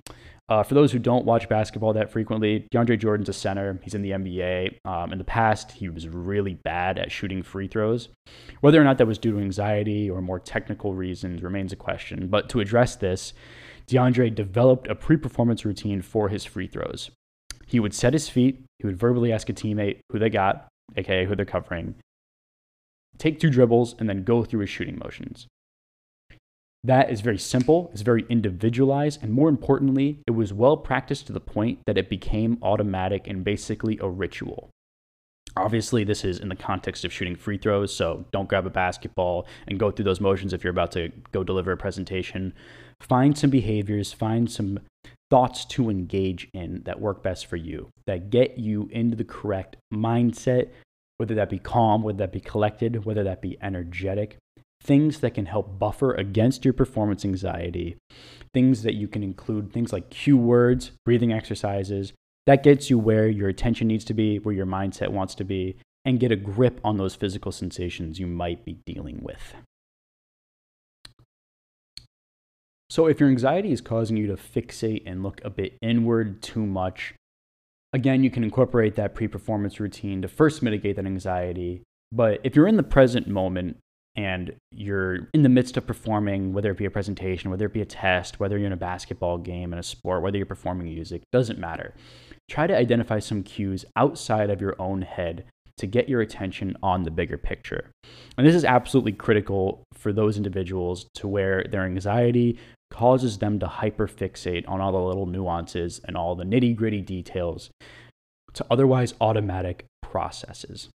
Uh, 0.48 0.62
for 0.62 0.74
those 0.74 0.92
who 0.92 0.98
don't 0.98 1.24
watch 1.24 1.48
basketball 1.48 1.92
that 1.92 2.10
frequently, 2.10 2.66
DeAndre 2.74 2.98
Jordan's 2.98 3.28
a 3.28 3.32
center. 3.32 3.78
He's 3.82 3.94
in 3.94 4.02
the 4.02 4.10
NBA. 4.10 4.78
Um, 4.84 5.12
in 5.12 5.18
the 5.18 5.24
past, 5.24 5.72
he 5.72 5.88
was 5.88 6.08
really 6.08 6.54
bad 6.54 6.98
at 6.98 7.12
shooting 7.12 7.42
free 7.42 7.68
throws. 7.68 8.08
Whether 8.60 8.80
or 8.80 8.84
not 8.84 8.98
that 8.98 9.06
was 9.06 9.18
due 9.18 9.32
to 9.32 9.38
anxiety 9.38 10.10
or 10.10 10.20
more 10.20 10.40
technical 10.40 10.94
reasons 10.94 11.42
remains 11.42 11.72
a 11.72 11.76
question. 11.76 12.26
But 12.26 12.48
to 12.50 12.60
address 12.60 12.96
this, 12.96 13.32
DeAndre 13.86 14.34
developed 14.34 14.88
a 14.88 14.94
pre 14.94 15.16
performance 15.16 15.64
routine 15.64 16.02
for 16.02 16.28
his 16.28 16.44
free 16.44 16.66
throws. 16.66 17.10
He 17.66 17.80
would 17.80 17.94
set 17.94 18.12
his 18.12 18.28
feet, 18.28 18.62
he 18.78 18.86
would 18.86 18.98
verbally 18.98 19.32
ask 19.32 19.48
a 19.48 19.52
teammate 19.52 20.00
who 20.10 20.18
they 20.18 20.28
got, 20.28 20.68
aka 20.96 21.24
who 21.24 21.34
they're 21.36 21.44
covering, 21.46 21.94
take 23.18 23.38
two 23.38 23.50
dribbles, 23.50 23.94
and 23.98 24.08
then 24.08 24.24
go 24.24 24.44
through 24.44 24.60
his 24.60 24.70
shooting 24.70 24.98
motions. 24.98 25.46
That 26.84 27.10
is 27.10 27.20
very 27.20 27.38
simple, 27.38 27.90
it's 27.92 28.02
very 28.02 28.26
individualized, 28.28 29.22
and 29.22 29.32
more 29.32 29.48
importantly, 29.48 30.18
it 30.26 30.32
was 30.32 30.52
well 30.52 30.76
practiced 30.76 31.28
to 31.28 31.32
the 31.32 31.40
point 31.40 31.78
that 31.86 31.96
it 31.96 32.08
became 32.08 32.58
automatic 32.60 33.28
and 33.28 33.44
basically 33.44 33.98
a 34.00 34.08
ritual. 34.08 34.68
Obviously, 35.56 36.02
this 36.02 36.24
is 36.24 36.40
in 36.40 36.48
the 36.48 36.56
context 36.56 37.04
of 37.04 37.12
shooting 37.12 37.36
free 37.36 37.58
throws, 37.58 37.94
so 37.94 38.24
don't 38.32 38.48
grab 38.48 38.66
a 38.66 38.70
basketball 38.70 39.46
and 39.68 39.78
go 39.78 39.90
through 39.90 40.06
those 40.06 40.20
motions 40.20 40.52
if 40.52 40.64
you're 40.64 40.72
about 40.72 40.90
to 40.92 41.10
go 41.30 41.44
deliver 41.44 41.70
a 41.70 41.76
presentation. 41.76 42.52
Find 43.00 43.36
some 43.36 43.50
behaviors, 43.50 44.12
find 44.12 44.50
some 44.50 44.80
thoughts 45.30 45.64
to 45.66 45.88
engage 45.88 46.48
in 46.52 46.82
that 46.84 47.00
work 47.00 47.22
best 47.22 47.46
for 47.46 47.56
you, 47.56 47.90
that 48.06 48.30
get 48.30 48.58
you 48.58 48.88
into 48.92 49.16
the 49.16 49.24
correct 49.24 49.76
mindset, 49.94 50.70
whether 51.18 51.34
that 51.34 51.50
be 51.50 51.58
calm, 51.58 52.02
whether 52.02 52.18
that 52.18 52.32
be 52.32 52.40
collected, 52.40 53.04
whether 53.04 53.22
that 53.22 53.40
be 53.40 53.56
energetic. 53.62 54.38
Things 54.84 55.20
that 55.20 55.34
can 55.34 55.46
help 55.46 55.78
buffer 55.78 56.12
against 56.12 56.64
your 56.64 56.74
performance 56.74 57.24
anxiety. 57.24 57.96
Things 58.52 58.82
that 58.82 58.94
you 58.94 59.06
can 59.06 59.22
include, 59.22 59.72
things 59.72 59.92
like 59.92 60.10
cue 60.10 60.36
words, 60.36 60.90
breathing 61.04 61.32
exercises, 61.32 62.12
that 62.46 62.64
gets 62.64 62.90
you 62.90 62.98
where 62.98 63.28
your 63.28 63.48
attention 63.48 63.86
needs 63.86 64.04
to 64.06 64.14
be, 64.14 64.38
where 64.38 64.54
your 64.54 64.66
mindset 64.66 65.10
wants 65.10 65.36
to 65.36 65.44
be, 65.44 65.76
and 66.04 66.18
get 66.18 66.32
a 66.32 66.36
grip 66.36 66.80
on 66.82 66.96
those 66.96 67.14
physical 67.14 67.52
sensations 67.52 68.18
you 68.18 68.26
might 68.26 68.64
be 68.64 68.78
dealing 68.84 69.20
with. 69.22 69.54
So, 72.90 73.06
if 73.06 73.20
your 73.20 73.28
anxiety 73.28 73.72
is 73.72 73.80
causing 73.80 74.16
you 74.16 74.26
to 74.26 74.34
fixate 74.34 75.04
and 75.06 75.22
look 75.22 75.40
a 75.44 75.50
bit 75.50 75.78
inward 75.80 76.42
too 76.42 76.66
much, 76.66 77.14
again, 77.92 78.22
you 78.24 78.30
can 78.30 78.44
incorporate 78.44 78.96
that 78.96 79.14
pre 79.14 79.28
performance 79.28 79.78
routine 79.78 80.20
to 80.22 80.28
first 80.28 80.62
mitigate 80.62 80.96
that 80.96 81.06
anxiety. 81.06 81.82
But 82.10 82.40
if 82.44 82.54
you're 82.54 82.66
in 82.66 82.76
the 82.76 82.82
present 82.82 83.28
moment 83.28 83.78
and 84.14 84.54
you're 84.70 85.28
in 85.32 85.42
the 85.42 85.48
midst 85.48 85.76
of 85.76 85.86
performing, 85.86 86.52
whether 86.52 86.70
it 86.70 86.76
be 86.76 86.84
a 86.84 86.90
presentation, 86.90 87.50
whether 87.50 87.66
it 87.66 87.72
be 87.72 87.80
a 87.80 87.86
test, 87.86 88.38
whether 88.38 88.58
you're 88.58 88.66
in 88.66 88.72
a 88.72 88.76
basketball 88.76 89.38
game, 89.38 89.72
in 89.72 89.78
a 89.78 89.82
sport, 89.82 90.22
whether 90.22 90.36
you're 90.36 90.46
performing 90.46 90.86
music, 90.86 91.22
doesn't 91.32 91.58
matter 91.58 91.94
try 92.52 92.66
to 92.66 92.76
identify 92.76 93.18
some 93.18 93.42
cues 93.42 93.84
outside 93.96 94.50
of 94.50 94.60
your 94.60 94.76
own 94.78 95.02
head 95.02 95.44
to 95.78 95.86
get 95.86 96.08
your 96.08 96.20
attention 96.20 96.76
on 96.82 97.02
the 97.02 97.10
bigger 97.10 97.38
picture. 97.38 97.90
And 98.36 98.46
this 98.46 98.54
is 98.54 98.64
absolutely 98.64 99.12
critical 99.12 99.84
for 99.94 100.12
those 100.12 100.36
individuals 100.36 101.06
to 101.14 101.26
where 101.26 101.64
their 101.70 101.84
anxiety 101.84 102.58
causes 102.90 103.38
them 103.38 103.58
to 103.58 103.66
hyperfixate 103.66 104.68
on 104.68 104.82
all 104.82 104.92
the 104.92 104.98
little 104.98 105.24
nuances 105.24 106.00
and 106.04 106.14
all 106.14 106.34
the 106.34 106.44
nitty 106.44 106.76
gritty 106.76 107.00
details. 107.00 107.70
to 108.52 108.66
otherwise 108.70 109.14
automatic 109.18 109.86
processes. 110.02 110.90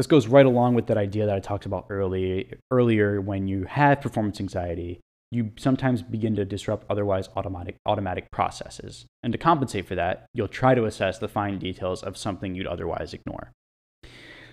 This 0.00 0.06
goes 0.06 0.28
right 0.28 0.46
along 0.46 0.76
with 0.76 0.86
that 0.86 0.96
idea 0.96 1.26
that 1.26 1.36
I 1.36 1.40
talked 1.40 1.66
about 1.66 1.84
early, 1.90 2.54
earlier 2.70 3.20
when 3.20 3.46
you 3.46 3.64
have 3.64 4.00
performance 4.00 4.40
anxiety, 4.40 4.98
you 5.30 5.50
sometimes 5.58 6.00
begin 6.00 6.34
to 6.36 6.46
disrupt 6.46 6.86
otherwise 6.88 7.28
automatic, 7.36 7.76
automatic 7.84 8.30
processes. 8.30 9.04
And 9.22 9.30
to 9.34 9.38
compensate 9.38 9.86
for 9.86 9.96
that, 9.96 10.24
you'll 10.32 10.48
try 10.48 10.74
to 10.74 10.86
assess 10.86 11.18
the 11.18 11.28
fine 11.28 11.58
details 11.58 12.02
of 12.02 12.16
something 12.16 12.54
you'd 12.54 12.66
otherwise 12.66 13.12
ignore. 13.12 13.52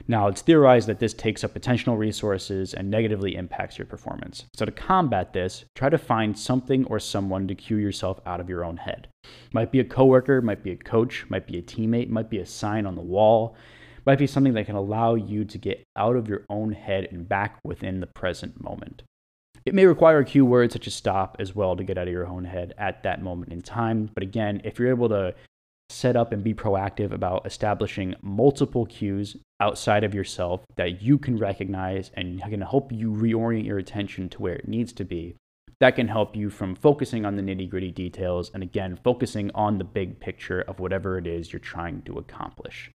Now, 0.06 0.28
it's 0.28 0.42
theorized 0.42 0.90
that 0.90 1.00
this 1.00 1.14
takes 1.14 1.46
up 1.46 1.54
attentional 1.54 1.98
resources 1.98 2.74
and 2.74 2.92
negatively 2.92 3.38
impacts 3.38 3.78
your 3.78 3.88
performance. 3.88 4.44
So, 4.54 4.66
to 4.66 4.72
combat 4.74 5.32
this, 5.32 5.64
try 5.76 5.88
to 5.88 5.98
find 5.98 6.38
something 6.38 6.84
or 6.88 7.00
someone 7.00 7.48
to 7.48 7.56
cue 7.56 7.78
yourself 7.78 8.20
out 8.26 8.42
of 8.42 8.50
your 8.50 8.66
own 8.66 8.76
head. 8.76 9.08
Might 9.54 9.72
be 9.72 9.80
a 9.80 9.86
coworker, 9.86 10.42
might 10.42 10.62
be 10.62 10.72
a 10.72 10.76
coach, 10.76 11.26
might 11.30 11.48
be 11.48 11.58
a 11.58 11.62
teammate, 11.62 12.10
might 12.10 12.30
be 12.30 12.40
a 12.40 12.46
sign 12.46 12.86
on 12.86 12.96
the 12.96 13.02
wall, 13.02 13.56
might 14.08 14.18
be 14.18 14.26
something 14.26 14.54
that 14.54 14.66
can 14.66 14.76
allow 14.76 15.16
you 15.16 15.44
to 15.44 15.58
get 15.58 15.84
out 15.98 16.16
of 16.16 16.30
your 16.30 16.46
own 16.50 16.72
head 16.72 17.10
and 17.12 17.28
back 17.28 17.60
within 17.66 18.00
the 18.00 18.08
present 18.08 18.64
moment. 18.64 19.04
It 19.66 19.76
may 19.76 19.86
require 19.86 20.20
a 20.20 20.26
cue 20.26 20.46
word 20.46 20.72
such 20.72 20.88
as 20.88 20.96
stop 20.96 21.36
as 21.40 21.54
well 21.54 21.76
to 21.76 21.84
get 21.84 21.98
out 21.98 22.08
of 22.08 22.14
your 22.14 22.26
own 22.26 22.46
head 22.46 22.74
at 22.78 23.04
that 23.04 23.22
moment 23.22 23.52
in 23.52 23.62
time. 23.62 24.10
But 24.14 24.24
again, 24.24 24.62
if 24.64 24.80
you're 24.80 24.88
able 24.88 25.10
to 25.10 25.36
set 25.90 26.16
up 26.16 26.32
and 26.32 26.42
be 26.42 26.54
proactive 26.54 27.12
about 27.12 27.46
establishing 27.46 28.16
multiple 28.22 28.86
cues 28.86 29.36
outside 29.60 30.06
of 30.06 30.14
yourself 30.14 30.64
that 30.78 31.02
you 31.02 31.18
can 31.18 31.38
recognize 31.38 32.10
and 32.14 32.42
can 32.42 32.62
help 32.62 32.94
you 32.94 33.12
reorient 33.12 33.66
your 33.66 33.78
attention 33.78 34.30
to 34.30 34.42
where 34.42 34.56
it 34.56 34.70
needs 34.70 34.94
to 34.94 35.04
be, 35.04 35.36
that 35.82 35.98
can 35.98 36.08
help 36.08 36.34
you 36.34 36.50
from 36.50 36.76
focusing 36.76 37.26
on 37.26 37.36
the 37.36 37.42
nitty 37.42 37.70
gritty 37.70 37.92
details 37.92 38.52
and 38.54 38.64
again, 38.64 38.98
focusing 39.04 39.52
on 39.54 39.78
the 39.78 39.84
big 39.84 40.18
picture 40.22 40.62
of 40.62 40.80
whatever 40.80 41.18
it 41.18 41.28
is 41.28 41.52
you're 41.52 41.60
trying 41.60 42.02
to 42.04 42.18
accomplish. 42.18 42.90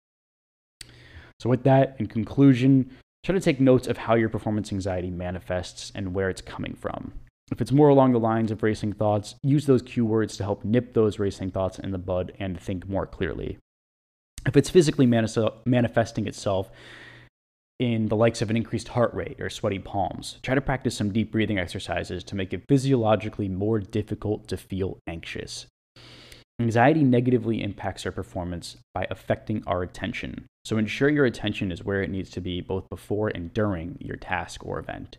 So, 1.41 1.49
with 1.49 1.63
that, 1.63 1.95
in 1.99 2.05
conclusion, 2.05 2.91
Try 3.23 3.33
to 3.33 3.39
take 3.39 3.59
notes 3.59 3.87
of 3.87 3.97
how 3.97 4.15
your 4.15 4.29
performance 4.29 4.71
anxiety 4.71 5.11
manifests 5.11 5.91
and 5.93 6.15
where 6.15 6.29
it's 6.29 6.41
coming 6.41 6.73
from. 6.73 7.13
If 7.51 7.61
it's 7.61 7.71
more 7.71 7.89
along 7.89 8.13
the 8.13 8.19
lines 8.19 8.49
of 8.49 8.63
racing 8.63 8.93
thoughts, 8.93 9.35
use 9.43 9.67
those 9.67 9.83
cue 9.83 10.05
words 10.05 10.37
to 10.37 10.43
help 10.43 10.65
nip 10.65 10.93
those 10.93 11.19
racing 11.19 11.51
thoughts 11.51 11.77
in 11.77 11.91
the 11.91 11.99
bud 11.99 12.31
and 12.39 12.59
think 12.59 12.89
more 12.89 13.05
clearly. 13.05 13.59
If 14.47 14.57
it's 14.57 14.71
physically 14.71 15.05
manifesting 15.05 16.25
itself 16.25 16.71
in 17.79 18.07
the 18.07 18.15
likes 18.15 18.41
of 18.41 18.49
an 18.49 18.57
increased 18.57 18.87
heart 18.87 19.13
rate 19.13 19.39
or 19.39 19.51
sweaty 19.51 19.77
palms, 19.77 20.39
try 20.41 20.55
to 20.55 20.61
practice 20.61 20.95
some 20.95 21.13
deep 21.13 21.31
breathing 21.31 21.59
exercises 21.59 22.23
to 22.23 22.35
make 22.35 22.53
it 22.53 22.63
physiologically 22.67 23.49
more 23.49 23.79
difficult 23.79 24.47
to 24.47 24.57
feel 24.57 24.97
anxious. 25.05 25.67
Anxiety 26.59 27.03
negatively 27.03 27.61
impacts 27.61 28.03
our 28.07 28.11
performance 28.11 28.77
by 28.95 29.05
affecting 29.11 29.63
our 29.67 29.83
attention. 29.83 30.47
So 30.63 30.77
ensure 30.77 31.09
your 31.09 31.25
attention 31.25 31.71
is 31.71 31.83
where 31.83 32.01
it 32.01 32.09
needs 32.09 32.29
to 32.31 32.41
be 32.41 32.61
both 32.61 32.89
before 32.89 33.29
and 33.29 33.53
during 33.53 33.97
your 33.99 34.17
task 34.17 34.65
or 34.65 34.79
event. 34.79 35.17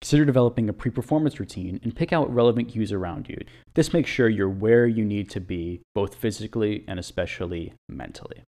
Consider 0.00 0.24
developing 0.24 0.68
a 0.68 0.72
pre 0.72 0.90
performance 0.90 1.40
routine 1.40 1.80
and 1.82 1.96
pick 1.96 2.12
out 2.12 2.32
relevant 2.32 2.68
cues 2.68 2.92
around 2.92 3.28
you. 3.28 3.38
This 3.74 3.92
makes 3.92 4.10
sure 4.10 4.28
you're 4.28 4.48
where 4.48 4.86
you 4.86 5.04
need 5.04 5.30
to 5.30 5.40
be, 5.40 5.80
both 5.94 6.14
physically 6.14 6.84
and 6.86 6.98
especially 6.98 7.72
mentally. 7.88 8.42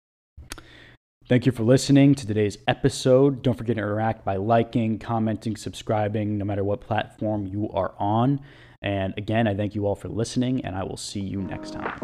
Thank 1.26 1.46
you 1.46 1.52
for 1.52 1.62
listening 1.62 2.14
to 2.14 2.26
today's 2.26 2.56
episode. 2.66 3.42
Don't 3.42 3.54
forget 3.54 3.76
to 3.76 3.82
interact 3.82 4.24
by 4.24 4.37
liking, 4.37 4.98
commenting, 4.98 5.56
subscribing, 5.56 6.38
no 6.38 6.44
matter 6.46 6.64
what 6.64 6.80
platform 6.80 7.46
you 7.46 7.68
are 7.70 7.92
on. 7.98 8.40
And 8.80 9.12
again, 9.18 9.46
I 9.46 9.54
thank 9.54 9.74
you 9.74 9.87
all 9.87 9.94
for 9.94 10.08
listening, 10.08 10.64
and 10.64 10.74
I 10.74 10.84
will 10.84 10.96
see 10.96 11.20
you 11.20 11.42
next 11.42 11.74
time. 11.74 11.98